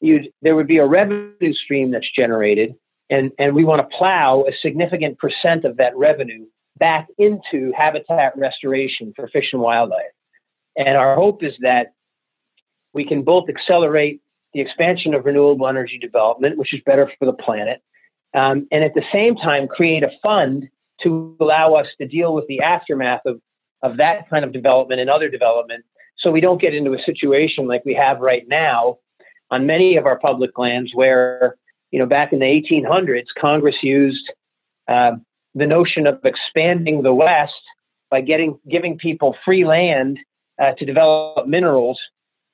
[0.00, 2.74] you'd, there would be a revenue stream that's generated,
[3.10, 8.36] and, and we want to plow a significant percent of that revenue back into habitat
[8.36, 10.12] restoration for fish and wildlife.
[10.76, 11.92] And our hope is that
[12.92, 14.20] we can both accelerate
[14.52, 17.82] the expansion of renewable energy development, which is better for the planet,
[18.34, 20.68] um, and at the same time create a fund
[21.02, 23.40] to allow us to deal with the aftermath of,
[23.82, 25.84] of that kind of development and other development
[26.18, 28.98] so we don't get into a situation like we have right now
[29.50, 31.56] on many of our public lands where,
[31.90, 34.32] you know, back in the 1800s, Congress used
[34.88, 35.12] uh,
[35.54, 37.52] the notion of expanding the West
[38.10, 40.18] by getting giving people free land
[40.60, 42.00] uh, to develop minerals,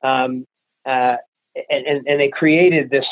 [0.03, 0.47] um,
[0.87, 1.17] uh,
[1.69, 3.05] and, and, and they created this.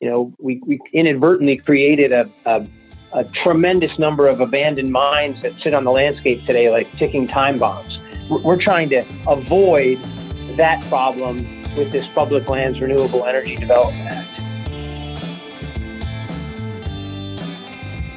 [0.00, 2.64] You know, we, we inadvertently created a, a,
[3.12, 7.58] a tremendous number of abandoned mines that sit on the landscape today, like ticking time
[7.58, 7.98] bombs.
[8.30, 10.00] We're trying to avoid
[10.56, 11.38] that problem
[11.76, 14.30] with this Public Lands Renewable Energy Development Act.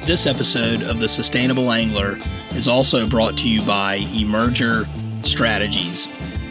[0.06, 2.16] This episode of The Sustainable Angler
[2.52, 4.86] is also brought to you by Emerger
[5.26, 6.06] Strategies,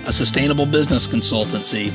[0.05, 1.93] a sustainable business consultancy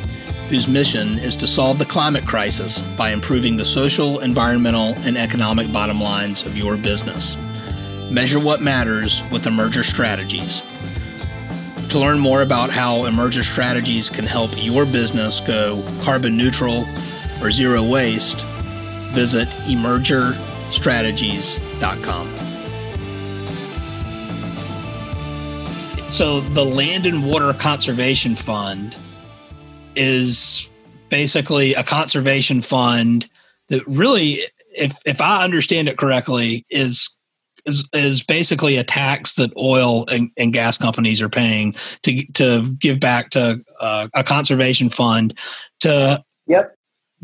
[0.48, 5.72] whose mission is to solve the climate crisis by improving the social, environmental, and economic
[5.72, 7.36] bottom lines of your business.
[8.10, 10.62] Measure what matters with Emerger Strategies.
[11.90, 16.86] To learn more about how Emerger Strategies can help your business go carbon neutral
[17.42, 18.42] or zero waste,
[19.12, 22.36] visit emergerstrategies.com.
[26.08, 28.96] So, the Land and Water Conservation Fund
[29.96, 30.68] is
[31.08, 33.28] basically a conservation fund
[33.68, 34.42] that really
[34.76, 37.10] if if I understand it correctly, is
[37.64, 42.72] is, is basically a tax that oil and, and gas companies are paying to to
[42.74, 45.36] give back to uh, a conservation fund
[45.80, 46.76] to yep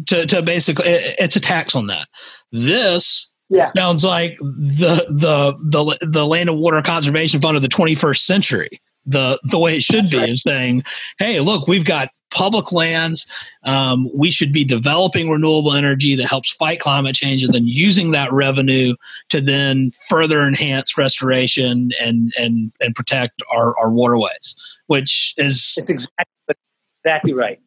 [0.07, 2.09] to to basically it, it's a tax on that.
[2.51, 3.67] This yeah.
[3.77, 8.81] sounds like the the the the land and water conservation fund of the 21st century
[9.07, 10.29] the the way it should be right.
[10.29, 10.85] is saying,
[11.19, 13.27] hey, look, we've got public lands.
[13.64, 18.11] Um, we should be developing renewable energy that helps fight climate change, and then using
[18.12, 18.95] that revenue
[19.31, 24.55] to then further enhance restoration and and and protect our, our waterways,
[24.87, 26.55] which is it's exactly
[27.05, 27.61] exactly right.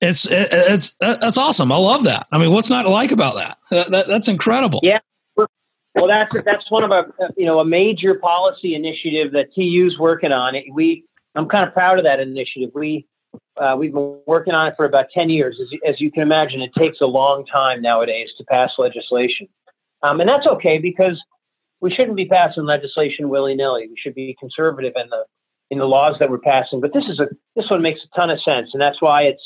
[0.00, 1.70] It's it's that's awesome.
[1.70, 2.26] I love that.
[2.32, 3.58] I mean, what's not to like about that?
[3.70, 4.80] that, that that's incredible.
[4.82, 4.98] Yeah,
[5.94, 7.04] well, that's that's one of a
[7.36, 10.54] you know a major policy initiative that TU's working on.
[10.72, 12.70] We I'm kind of proud of that initiative.
[12.74, 13.06] We
[13.56, 15.58] uh, we've been working on it for about 10 years.
[15.60, 19.48] As, as, you can imagine, it takes a long time nowadays to pass legislation.
[20.02, 21.22] Um, and that's okay because
[21.80, 23.86] we shouldn't be passing legislation willy nilly.
[23.88, 25.24] We should be conservative in the
[25.70, 26.80] in the laws that we're passing.
[26.80, 29.42] But this is a this one makes a ton of sense, and that's why it's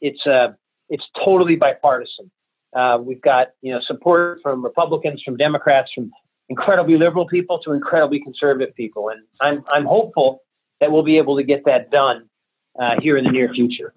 [0.00, 0.48] it's uh,
[0.88, 2.30] it's totally bipartisan.
[2.74, 6.10] Uh, we've got you know support from Republicans, from Democrats, from
[6.48, 10.42] incredibly liberal people to incredibly conservative people, and I'm I'm hopeful
[10.80, 12.28] that we'll be able to get that done
[12.80, 13.92] uh, here in the near future.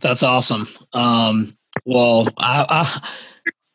[0.00, 0.68] That's awesome.
[0.92, 3.08] Um, well, I, I,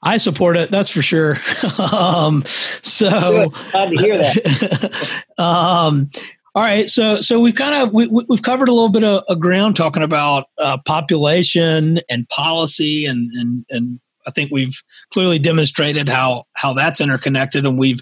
[0.01, 0.71] I support it.
[0.71, 1.37] That's for sure.
[1.91, 2.43] um,
[2.81, 5.23] so glad to hear that.
[5.37, 6.09] um,
[6.57, 9.39] all right, so so we've kind of we, we've covered a little bit of, of
[9.39, 16.09] ground talking about uh, population and policy, and and and I think we've clearly demonstrated
[16.09, 18.01] how how that's interconnected, and we've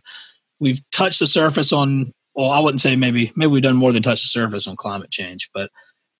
[0.61, 2.05] we've touched the surface on.
[2.35, 5.11] Well, I wouldn't say maybe maybe we've done more than touch the surface on climate
[5.11, 5.69] change, but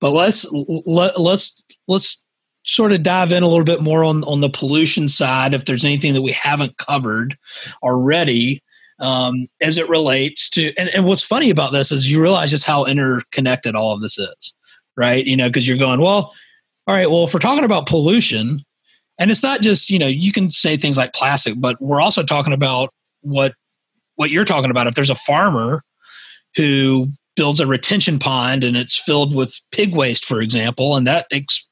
[0.00, 2.24] but let's let, let's let's
[2.64, 5.54] sort of dive in a little bit more on on the pollution side.
[5.54, 7.36] If there's anything that we haven't covered
[7.82, 8.62] already,
[8.98, 12.64] um, as it relates to and, and what's funny about this is you realize just
[12.64, 14.54] how interconnected all of this is
[14.96, 16.32] right you know because you're going well
[16.86, 18.64] all right well if we're talking about pollution
[19.18, 22.22] and it's not just you know you can say things like plastic but we're also
[22.22, 23.54] talking about what
[24.14, 25.82] what you're talking about if there's a farmer
[26.56, 31.26] who builds a retention pond and it's filled with pig waste for example and that
[31.30, 31.66] ex-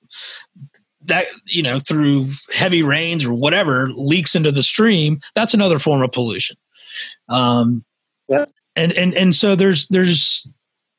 [1.03, 6.03] that you know through heavy rains or whatever leaks into the stream that's another form
[6.03, 6.57] of pollution
[7.29, 7.85] um,
[8.29, 8.47] yeah.
[8.77, 10.49] And and and so there's there's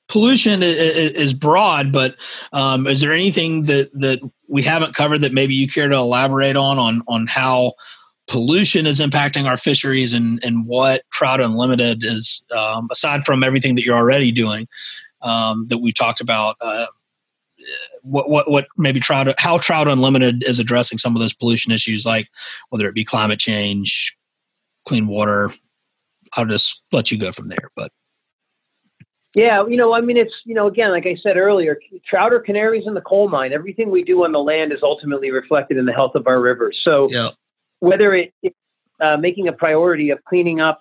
[0.08, 2.16] pollution is broad, but
[2.54, 6.56] um, is there anything that that we haven't covered that maybe you care to elaborate
[6.56, 7.74] on on on how
[8.28, 13.76] pollution is impacting our fisheries and and what Trout Unlimited is um, aside from everything
[13.76, 14.68] that you're already doing
[15.22, 16.56] um, that we talked about.
[16.62, 16.88] Uh,
[18.04, 22.06] what what what maybe trout how trout unlimited is addressing some of those pollution issues
[22.06, 22.28] like
[22.70, 24.16] whether it be climate change
[24.86, 25.52] clean water
[26.36, 27.72] I'll just let you go from there.
[27.76, 27.92] But
[29.36, 32.40] yeah, you know, I mean, it's you know, again, like I said earlier, trout are
[32.40, 33.54] canaries in the coal mine.
[33.54, 36.80] Everything we do on the land is ultimately reflected in the health of our rivers.
[36.84, 37.30] So yeah.
[37.86, 38.56] Whether it, it's
[39.00, 40.80] uh, making a priority of cleaning up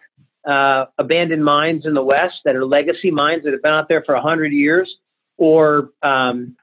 [0.48, 4.02] uh, abandoned mines in the West that are legacy mines that have been out there
[4.04, 4.88] for hundred years,
[5.36, 6.56] or um,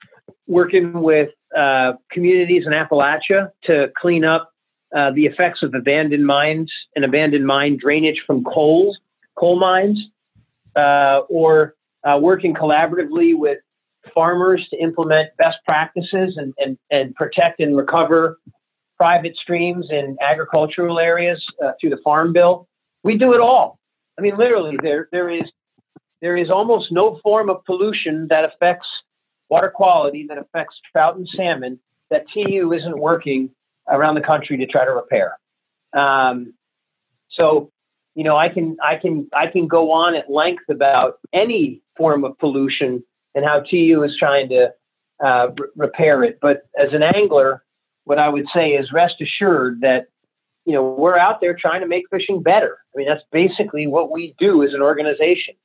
[0.47, 4.51] working with uh, communities in Appalachia to clean up
[4.95, 8.97] uh, the effects of abandoned mines and abandoned mine drainage from coal,
[9.35, 9.99] coal mines,
[10.75, 13.59] uh, or uh, working collaboratively with
[14.13, 18.39] farmers to implement best practices and, and, and protect and recover
[19.01, 22.67] private streams in agricultural areas uh, through the Farm Bill.
[23.03, 23.79] We do it all.
[24.19, 25.41] I mean, literally, there there is
[26.21, 28.85] there is almost no form of pollution that affects
[29.49, 31.79] water quality that affects trout and salmon
[32.11, 33.49] that TU isn't working
[33.89, 35.39] around the country to try to repair.
[35.93, 36.53] Um,
[37.31, 37.71] so,
[38.13, 42.23] you know, I can I can I can go on at length about any form
[42.23, 44.65] of pollution and how TU is trying to
[45.23, 46.37] uh, r- repair it.
[46.39, 47.63] But as an angler,
[48.11, 50.07] what I would say is rest assured that
[50.65, 52.77] you know we're out there trying to make fishing better.
[52.93, 55.55] I mean, that's basically what we do as an organization.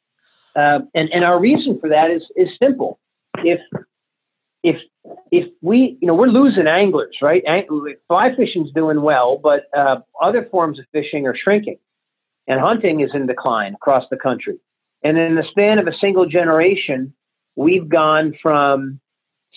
[0.54, 3.00] Uh, and and our reason for that is is simple.
[3.38, 3.58] If
[4.62, 4.76] if
[5.32, 7.42] if we, you know, we're losing anglers, right?
[8.06, 11.78] Fly fishing's doing well, but uh, other forms of fishing are shrinking,
[12.46, 14.58] and hunting is in decline across the country.
[15.02, 17.12] And in the span of a single generation,
[17.56, 19.00] we've gone from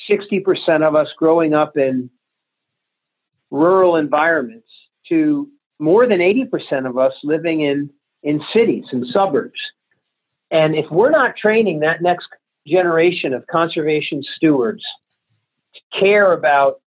[0.10, 2.10] 60% of us growing up in
[3.52, 4.68] rural environments
[5.10, 7.90] to more than 80% of us living in,
[8.22, 9.60] in cities and suburbs.
[10.52, 12.28] And if we're not training that next
[12.68, 14.84] generation of conservation stewards
[15.74, 16.82] to care about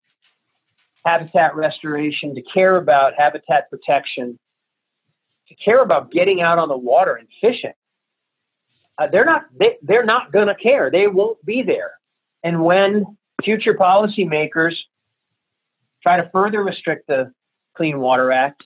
[1.04, 4.38] habitat restoration, to care about habitat protection,
[5.48, 7.72] to care about getting out on the water and fishing.
[8.98, 10.90] Uh, they're not they, they're not going to care.
[10.90, 11.92] They won't be there.
[12.44, 14.74] And when future policymakers
[16.02, 17.32] try to further restrict the
[17.76, 18.64] Clean Water Act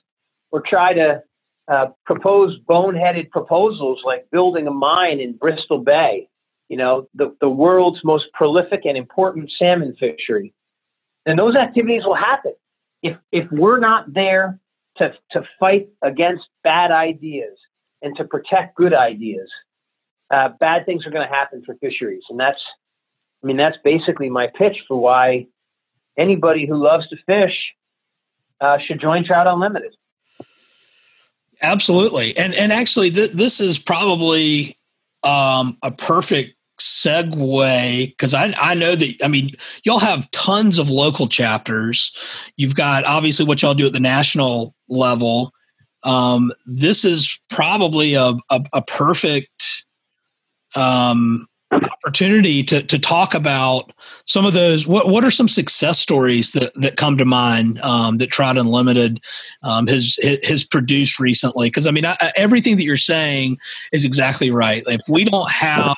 [0.51, 1.21] or try to
[1.67, 6.29] uh, propose boneheaded proposals like building a mine in Bristol Bay,
[6.69, 10.53] you know, the, the world's most prolific and important salmon fishery.
[11.25, 12.53] And those activities will happen.
[13.03, 14.59] If, if we're not there
[14.97, 17.57] to, to fight against bad ideas
[18.01, 19.49] and to protect good ideas,
[20.33, 22.23] uh, bad things are going to happen for fisheries.
[22.29, 22.61] And that's,
[23.43, 25.47] I mean, that's basically my pitch for why
[26.17, 27.55] anybody who loves to fish
[28.61, 29.95] uh, should join Trout Unlimited.
[31.61, 34.77] Absolutely, and and actually, th- this is probably
[35.23, 40.89] um, a perfect segue because I I know that I mean y'all have tons of
[40.89, 42.15] local chapters.
[42.55, 45.51] You've got obviously what y'all do at the national level.
[46.03, 49.85] Um, this is probably a a, a perfect
[50.75, 53.91] um, opportunity to to talk about
[54.25, 54.87] some of those.
[54.87, 59.19] What what are some success stories that that come to mind um, that Trout Unlimited
[59.63, 61.67] um, has has produced recently?
[61.67, 63.57] Because I mean, I, everything that you're saying
[63.91, 64.83] is exactly right.
[64.87, 65.95] If we don't have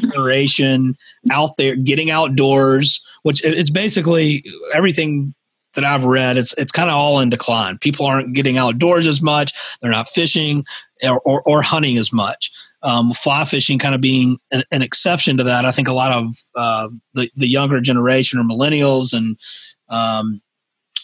[0.00, 0.96] generation
[1.30, 4.44] out there getting outdoors, which it's basically
[4.74, 5.34] everything
[5.74, 7.78] that I've read, it's it's kind of all in decline.
[7.78, 9.52] People aren't getting outdoors as much.
[9.80, 10.64] They're not fishing
[11.02, 12.50] or, or, or hunting as much
[12.84, 15.64] um, fly fishing kind of being an, an, exception to that.
[15.64, 19.38] I think a lot of uh, the the younger generation or millennials and
[19.88, 20.40] um,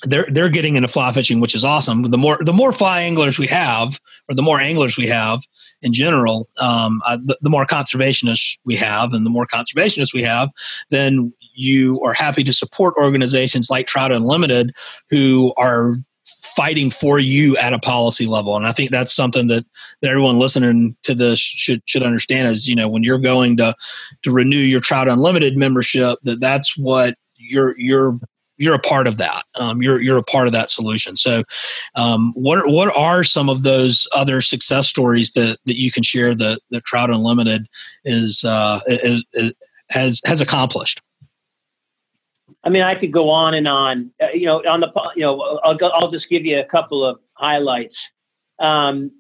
[0.05, 2.03] they're they're getting into fly fishing, which is awesome.
[2.03, 5.43] The more the more fly anglers we have, or the more anglers we have
[5.83, 10.51] in general, um, the, the more conservationists we have, and the more conservationists we have,
[10.91, 14.75] then you are happy to support organizations like Trout Unlimited
[15.11, 15.97] who are
[16.57, 19.65] fighting for you at a policy level and i think that's something that,
[20.01, 23.75] that everyone listening to this should should understand is you know when you're going to
[24.23, 28.19] to renew your trout unlimited membership that that's what you're you're
[28.61, 29.43] you're a part of that.
[29.59, 31.17] Um, you're you're a part of that solution.
[31.17, 31.43] So,
[31.97, 36.35] um, what what are some of those other success stories that that you can share
[36.35, 37.67] that that Trout Unlimited
[38.05, 39.53] is, uh, is, is
[39.89, 41.01] has has accomplished?
[42.63, 44.11] I mean, I could go on and on.
[44.23, 47.19] Uh, you know, on the you know, I'll I'll just give you a couple of
[47.35, 47.95] highlights.
[48.59, 49.11] Um,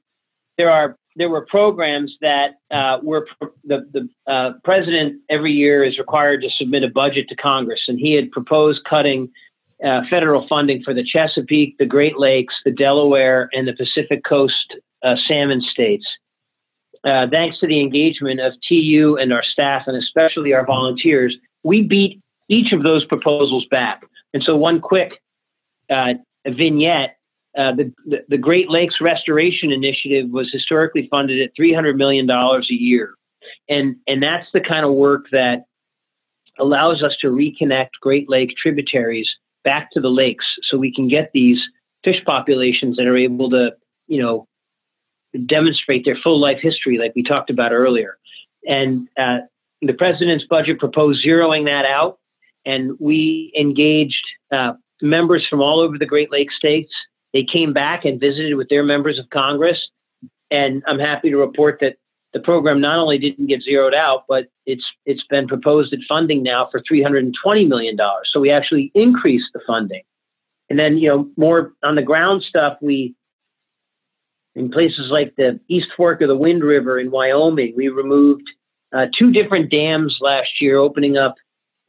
[0.58, 3.26] there are there were programs that uh, were
[3.64, 7.98] the the uh, president every year is required to submit a budget to Congress, and
[7.98, 9.30] he had proposed cutting
[9.84, 14.76] uh, federal funding for the Chesapeake, the Great Lakes, the Delaware, and the Pacific Coast
[15.02, 16.04] uh, salmon states.
[17.02, 21.82] Uh, thanks to the engagement of TU and our staff, and especially our volunteers, we
[21.82, 22.20] beat
[22.50, 24.02] each of those proposals back.
[24.34, 25.12] And so, one quick
[25.88, 26.14] uh,
[26.46, 27.16] vignette
[27.56, 33.14] uh, the, the, Great Lakes Restoration Initiative was historically funded at $300 million a year.
[33.68, 35.64] And, and that's the kind of work that
[36.60, 39.28] allows us to reconnect Great Lake tributaries
[39.64, 41.58] back to the lakes so we can get these
[42.04, 43.70] fish populations that are able to,
[44.06, 44.46] you know,
[45.46, 48.16] demonstrate their full life history like we talked about earlier.
[48.64, 49.38] And uh,
[49.82, 52.19] the president's budget proposed zeroing that out
[52.64, 56.92] and we engaged uh, members from all over the Great Lakes states.
[57.32, 59.78] They came back and visited with their members of Congress,
[60.50, 61.96] and I'm happy to report that
[62.32, 66.42] the program not only didn't get zeroed out, but it's it's been proposed at funding
[66.42, 68.30] now for 320 million dollars.
[68.32, 70.02] So we actually increased the funding,
[70.68, 72.78] and then you know more on the ground stuff.
[72.80, 73.14] We
[74.54, 78.48] in places like the East Fork of the Wind River in Wyoming, we removed
[78.92, 81.36] uh, two different dams last year, opening up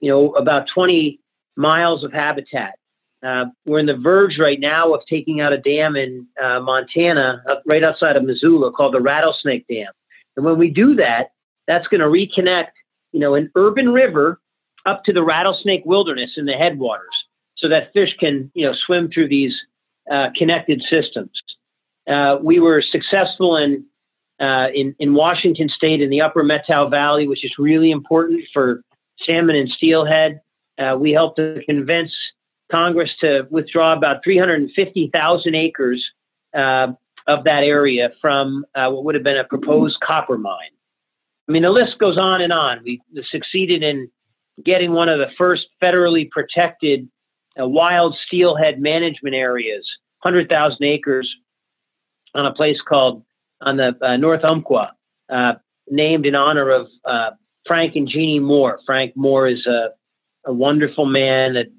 [0.02, 1.20] you know, about 20
[1.56, 2.76] miles of habitat.
[3.24, 7.44] Uh, we're in the verge right now of taking out a dam in uh, Montana,
[7.68, 9.92] right outside of Missoula, called the Rattlesnake Dam.
[10.36, 11.32] And when we do that,
[11.68, 12.72] that's going to reconnect,
[13.12, 14.40] you know, an urban river
[14.88, 17.14] up to the Rattlesnake Wilderness in the headwaters,
[17.58, 19.54] so that fish can, you know, swim through these
[20.12, 21.32] uh, connected systems.
[22.10, 23.86] Uh, we were successful in,
[24.40, 28.82] uh, in in Washington State in the Upper Methow Valley, which is really important for
[29.26, 30.42] salmon and steelhead.
[30.78, 32.12] Uh, we helped to convince
[32.72, 36.04] Congress to withdraw about 350,000 acres
[36.56, 36.88] uh,
[37.28, 40.72] of that area from uh, what would have been a proposed copper mine.
[41.48, 42.80] I mean, the list goes on and on.
[42.84, 44.10] We succeeded in
[44.64, 47.10] getting one of the first federally protected
[47.60, 49.86] uh, wild steelhead management areas,
[50.22, 51.30] 100,000 acres,
[52.34, 53.24] on a place called
[53.60, 54.94] on the uh, North Umpqua,
[55.30, 55.54] uh,
[55.90, 56.88] named in honor of
[57.66, 58.80] Frank and Jeannie Moore.
[58.86, 59.90] Frank Moore is a,
[60.46, 61.72] a wonderful man, an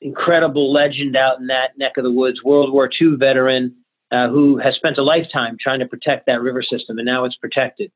[0.00, 3.76] incredible legend out in that neck of the woods, World War II veteran
[4.10, 7.36] uh, who has spent a lifetime trying to protect that river system, and now it's
[7.36, 7.92] protected.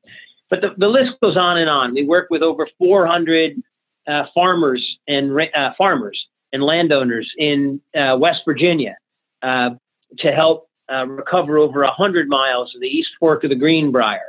[0.49, 1.93] But the, the list goes on and on.
[1.93, 3.61] We work with over 400
[4.07, 8.95] uh, farmers and uh, farmers and landowners in uh, West Virginia
[9.41, 9.71] uh,
[10.19, 14.19] to help uh, recover over 100 miles of the East Fork of the Greenbrier.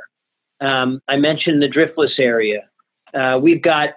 [0.59, 2.61] Um, I mentioned the driftless area.
[3.41, 3.89] We've got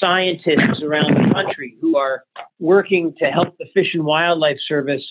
[0.00, 2.24] scientists around the country who are
[2.58, 5.04] working to help the Fish and Wildlife Service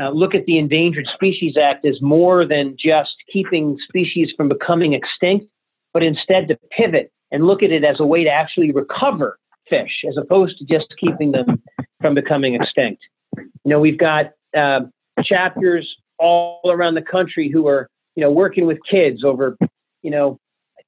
[0.00, 4.92] uh, look at the Endangered Species Act as more than just keeping species from becoming
[4.92, 5.46] extinct,
[5.92, 10.04] but instead to pivot and look at it as a way to actually recover fish
[10.08, 11.62] as opposed to just keeping them
[12.00, 13.02] from becoming extinct.
[13.36, 14.26] You know, we've got
[14.56, 14.80] uh,
[15.22, 19.56] chapters all around the country who are, you know, working with kids over,
[20.02, 20.38] you know,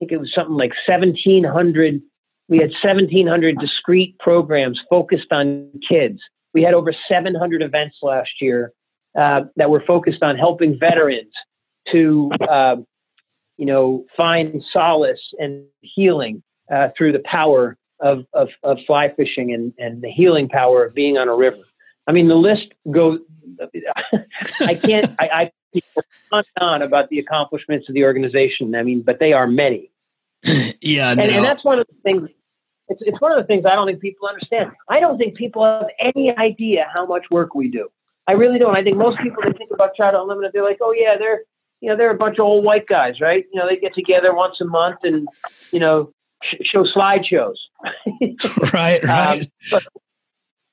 [0.01, 2.03] think it was something like 1,700
[2.51, 6.21] we had 1,700 discrete programs focused on kids.
[6.53, 8.73] We had over 700 events last year
[9.17, 11.33] uh, that were focused on helping veterans
[11.93, 12.77] to, uh,
[13.57, 19.55] you know, find solace and healing uh, through the power of, of, of fly fishing
[19.55, 21.63] and, and the healing power of being on a river.
[22.09, 23.21] I mean, the list goes.
[24.61, 25.09] I can't.
[25.21, 25.51] I, I
[26.33, 28.75] on and on about the accomplishments of the organization.
[28.75, 29.91] I mean, but they are many.
[30.45, 31.25] yeah, and, no.
[31.25, 32.29] and that's one of the things
[32.91, 34.73] it's, it's one of the things I don't think people understand.
[34.89, 37.89] I don't think people have any idea how much work we do.
[38.27, 38.77] I really don't.
[38.77, 41.43] I think most people that think about Trout Unlimited, they're like, oh yeah, they're
[41.81, 43.47] you know they're a bunch of old white guys, right?
[43.53, 45.27] You know, they get together once a month and
[45.73, 46.13] you know
[46.43, 47.55] sh- show slideshows.
[48.73, 49.43] right, right.
[49.43, 49.85] Um, but,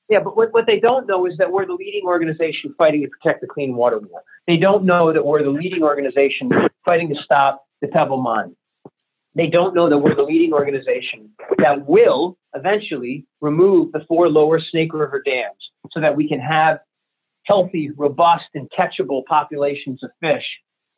[0.08, 3.08] yeah, but what, what they don't know is that we're the leading organization fighting to
[3.08, 4.22] protect the clean water war.
[4.46, 6.50] They don't know that we're the leading organization
[6.84, 8.54] fighting to stop the pebble mine
[9.38, 14.60] they don't know that we're the leading organization that will eventually remove the four lower
[14.60, 16.80] Snake River dams so that we can have
[17.44, 20.44] healthy, robust, and catchable populations of fish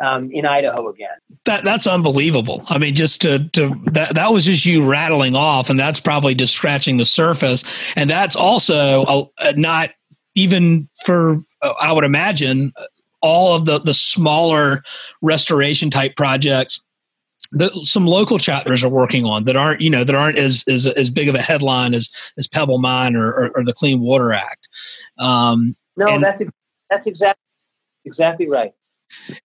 [0.01, 1.11] um, in Idaho again.
[1.44, 2.64] That that's unbelievable.
[2.68, 6.34] I mean, just to to that that was just you rattling off, and that's probably
[6.34, 7.64] just scratching the surface.
[7.96, 9.05] And that's also
[9.38, 9.90] uh, not
[10.34, 12.72] even for uh, I would imagine
[13.20, 14.82] all of the the smaller
[15.22, 16.80] restoration type projects
[17.53, 20.86] that some local chapters are working on that aren't you know that aren't as as,
[20.86, 24.32] as big of a headline as as Pebble Mine or, or, or the Clean Water
[24.32, 24.68] Act.
[25.18, 26.42] Um, no, and, that's
[26.88, 27.42] that's exactly
[28.05, 28.72] exactly right.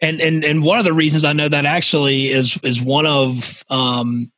[0.01, 3.63] And and and one of the reasons I know that actually is is one of
[3.69, 4.31] um,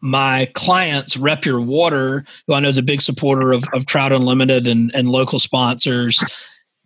[0.00, 4.12] my clients, Rep Your Water, who I know is a big supporter of, of Trout
[4.12, 6.22] Unlimited and, and local sponsors.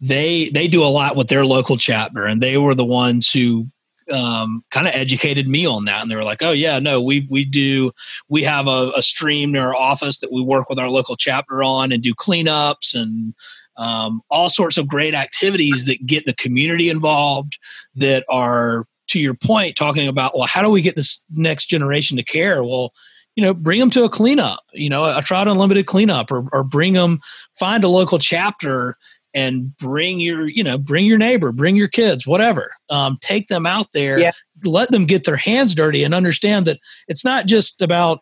[0.01, 3.69] They they do a lot with their local chapter, and they were the ones who
[4.11, 7.27] um, kind of educated me on that, and they were like, "Oh yeah, no, we
[7.31, 7.93] we do
[8.29, 11.63] we have a, a, stream near our office that we work with our local chapter
[11.63, 13.35] on and do cleanups and
[13.77, 17.59] um, all sorts of great activities that get the community involved.
[17.95, 22.17] That are to your point, talking about well, how do we get this next generation
[22.17, 22.63] to care?
[22.65, 22.93] Well."
[23.35, 26.63] you know, bring them to a cleanup, you know, a Trout Unlimited cleanup, or, or
[26.63, 27.19] bring them,
[27.55, 28.99] find a local chapter
[29.35, 33.67] and bring your you know bring your neighbor bring your kids whatever um, take them
[33.67, 34.33] out there yeah.
[34.65, 38.21] let them get their hands dirty and understand that it's not just about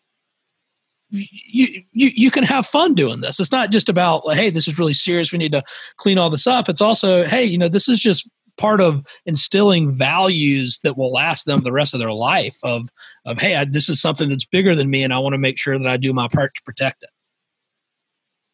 [1.11, 3.41] you, you you can have fun doing this.
[3.41, 5.33] It's not just about like, hey this is really serious.
[5.33, 5.63] We need to
[5.97, 6.69] clean all this up.
[6.69, 11.47] It's also hey you know this is just part of instilling values that will last
[11.47, 12.89] them the rest of their life of
[13.25, 15.57] of hey I, this is something that's bigger than me and i want to make
[15.57, 17.09] sure that i do my part to protect it.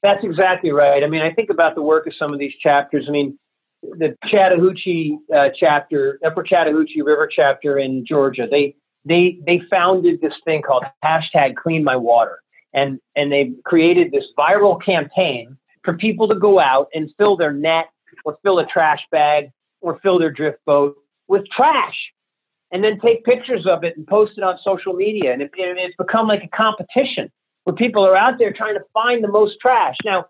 [0.06, 1.02] That's exactly right.
[1.02, 3.06] I mean, I think about the work of some of these chapters.
[3.08, 3.36] I mean,
[3.82, 10.34] the Chattahoochee uh, chapter, Upper Chattahoochee River chapter in Georgia, they they they founded this
[10.44, 12.38] thing called hashtag Clean My Water,
[12.76, 17.52] and and they created this viral campaign for people to go out and fill their
[17.52, 17.86] net
[18.24, 19.50] or fill a trash bag
[19.80, 20.96] or fill their drift boat
[21.26, 21.96] with trash,
[22.70, 25.96] and then take pictures of it and post it on social media, and it, it's
[25.96, 27.30] become like a competition
[27.64, 29.96] where people are out there trying to find the most trash.
[30.04, 30.26] Now,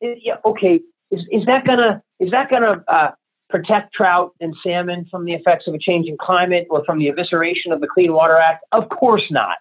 [0.00, 0.80] yeah, okay,
[1.10, 3.10] is, is that gonna is that gonna uh,
[3.48, 7.72] protect trout and salmon from the effects of a changing climate or from the evisceration
[7.72, 8.64] of the Clean Water Act?
[8.72, 9.56] Of course not.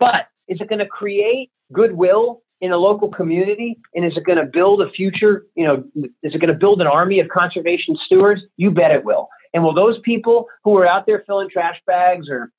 [0.00, 3.78] But is it going to create goodwill in a local community?
[3.94, 5.46] And is it going to build a future?
[5.54, 5.84] You know,
[6.22, 8.42] is it going to build an army of conservation stewards?
[8.56, 9.28] You bet it will.
[9.54, 12.50] And will those people who are out there filling trash bags or,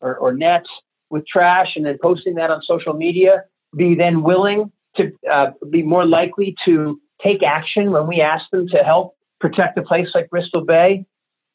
[0.00, 0.68] or, or nets
[1.10, 3.44] with trash and then posting that on social media
[3.76, 8.68] be then willing to uh, be more likely to take action when we ask them
[8.68, 11.04] to help protect a place like Bristol Bay?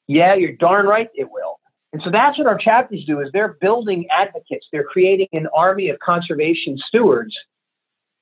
[0.07, 1.59] Yeah, you're darn right it will.
[1.93, 4.65] And so that's what our chapters do is they're building advocates.
[4.71, 7.35] They're creating an army of conservation stewards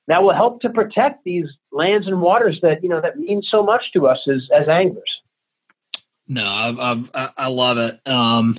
[0.08, 3.62] that will help to protect these lands and waters that you know that mean so
[3.62, 5.02] much to us as as anglers.
[6.28, 8.00] No, I, I, I love it.
[8.06, 8.56] Um,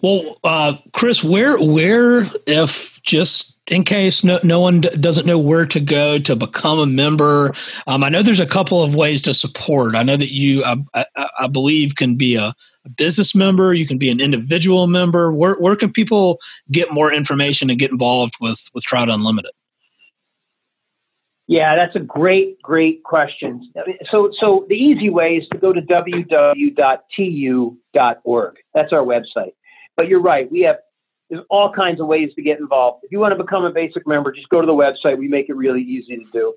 [0.00, 5.66] well, uh, Chris, where where if just in case no, no one doesn't know where
[5.66, 7.52] to go to become a member,
[7.86, 9.94] um, I know there's a couple of ways to support.
[9.94, 11.04] I know that you, I,
[11.42, 13.74] I believe, can be a, a, business member.
[13.74, 15.32] You can be an individual member.
[15.32, 16.38] Where where can people
[16.70, 19.52] get more information and get involved with with Trout Unlimited?
[21.48, 23.70] Yeah, that's a great, great question.
[24.10, 26.16] So, so the easy way is to go to www.tu.org.
[28.74, 29.52] That's our website.
[29.96, 30.50] But you're right.
[30.50, 30.76] We have
[31.28, 33.04] there's all kinds of ways to get involved.
[33.04, 35.18] If you want to become a basic member, just go to the website.
[35.18, 36.54] We make it really easy to do.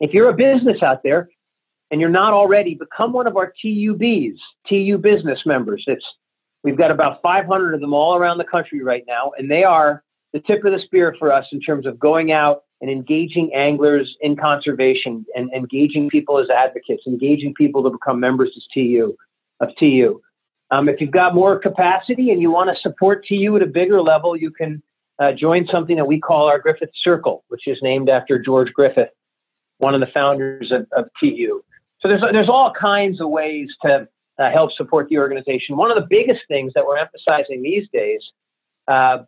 [0.00, 1.28] If you're a business out there
[1.90, 5.84] and you're not already, become one of our TUBs, TU business members.
[5.86, 6.04] It's
[6.62, 10.02] we've got about 500 of them all around the country right now, and they are
[10.32, 14.16] the tip of the spear for us in terms of going out and engaging anglers
[14.20, 19.16] in conservation and engaging people as advocates, engaging people to become members of TU.
[19.60, 20.22] Of TU.
[20.70, 24.00] Um, if you've got more capacity and you want to support TU at a bigger
[24.02, 24.82] level, you can
[25.18, 29.08] uh, join something that we call our Griffith Circle, which is named after George Griffith,
[29.78, 31.62] one of the founders of, of TU.
[32.00, 35.76] So there's there's all kinds of ways to uh, help support the organization.
[35.76, 38.20] One of the biggest things that we're emphasizing these days
[38.86, 39.18] uh,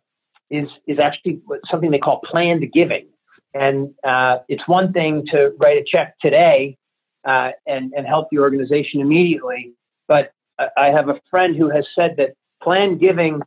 [0.49, 3.07] is is actually something they call planned giving.
[3.53, 6.77] And uh, it's one thing to write a check today
[7.25, 9.73] uh, and, and help the organization immediately.
[10.07, 10.31] But
[10.77, 13.41] I have a friend who has said that planned giving,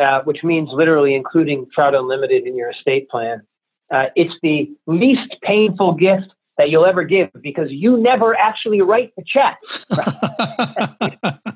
[0.00, 3.42] uh, which means literally including Trout Unlimited in your estate plan,
[3.90, 9.14] uh, it's the least painful gift that you'll ever give because you never actually write
[9.16, 9.58] the check.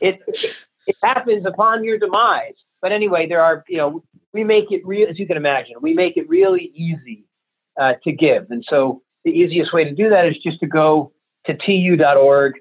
[0.00, 0.20] it,
[0.86, 2.54] it happens upon your demise.
[2.80, 5.92] But anyway, there are, you know, we make it real, as you can imagine, we
[5.92, 7.24] make it really easy
[7.80, 8.46] uh, to give.
[8.50, 11.10] And so the easiest way to do that is just to go
[11.46, 12.52] to tu.org,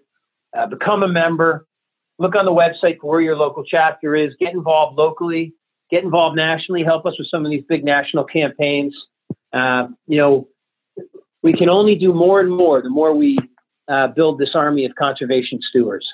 [0.57, 1.67] uh, become a member,
[2.17, 5.53] look on the website for where your local chapter is, get involved locally,
[5.91, 8.97] get involved nationally, help us with some of these big national campaigns.
[9.53, 10.47] Uh, you know,
[11.47, 13.37] we can only do more and more the more we
[13.87, 16.05] uh, build this army of conservation stewards.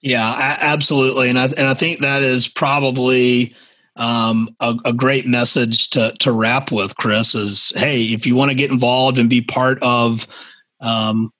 [0.00, 3.52] Yeah, absolutely, and I and I think that is probably
[3.96, 7.34] um, a, a, great message to to wrap with, Chris.
[7.34, 10.28] Is hey, if you want to get involved and be part of
[10.80, 11.32] um,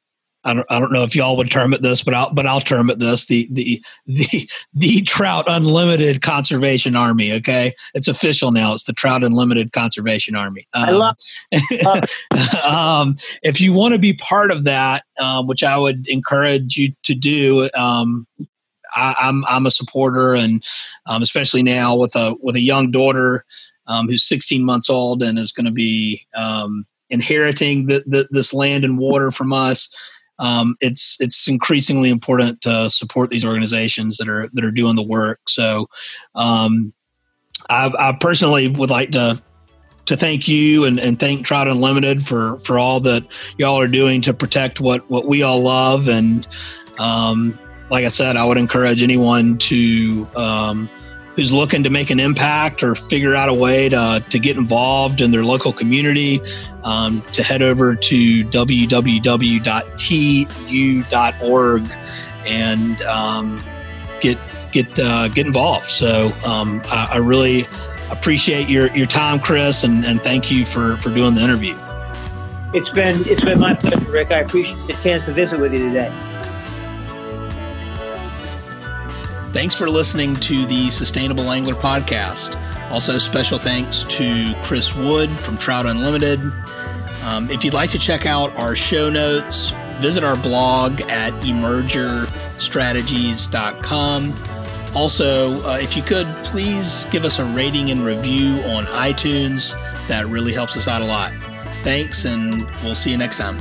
[0.49, 2.61] I don't, I don't know if y'all would term it this, but I'll, but I'll
[2.61, 7.33] term it this the, the, the, the Trout Unlimited Conservation Army.
[7.35, 7.75] Okay.
[7.93, 8.73] It's official now.
[8.73, 10.67] It's the Trout Unlimited Conservation Army.
[10.73, 11.17] Um, I love,
[11.83, 16.79] love um, if you want to be part of that, um, which I would encourage
[16.79, 18.27] you to do, um,
[18.97, 20.65] I, am I'm, I'm a supporter, and
[21.07, 23.45] um, especially now with a with a young daughter
[23.87, 28.55] um, who's 16 months old and is going to be um, inheriting the, the, this
[28.55, 29.91] land and water from us
[30.39, 35.03] um, it's it's increasingly important to support these organizations that are that are doing the
[35.03, 35.41] work.
[35.49, 35.89] So,
[36.35, 36.93] um,
[37.69, 39.43] I, I, personally would like to
[40.07, 43.27] to thank you and, and thank Trout Unlimited for for all that
[43.59, 46.09] y'all are doing to protect what what we all love.
[46.09, 46.47] And
[46.99, 47.59] um,
[47.91, 50.89] like I said, I would encourage anyone to um,
[51.39, 55.21] who's looking to make an impact or figure out a way to, to get involved
[55.21, 56.41] in their local community
[56.83, 59.23] um, to head over to www.tu.org
[62.45, 63.61] and um,
[64.21, 64.37] get
[64.73, 65.89] get uh, get involved.
[65.89, 67.69] So um, I, I, really
[68.11, 71.79] appreciate your your time, Chris, and, and thank you for for doing the interview.
[72.75, 74.33] It's been it's been my pleasure, Rick.
[74.33, 76.13] I appreciate the chance to visit with you today.
[79.53, 82.55] Thanks for listening to the Sustainable Angler podcast.
[82.91, 86.41] Also, special thanks to Chris Wood from Trout Unlimited.
[87.25, 94.35] Um, if you'd like to check out our show notes, visit our blog at emergerstrategies.com.
[94.95, 99.73] Also, uh, if you could, please give us a rating and review on iTunes.
[100.09, 101.33] That really helps us out a lot.
[101.83, 103.59] Thanks, and we'll see you next time.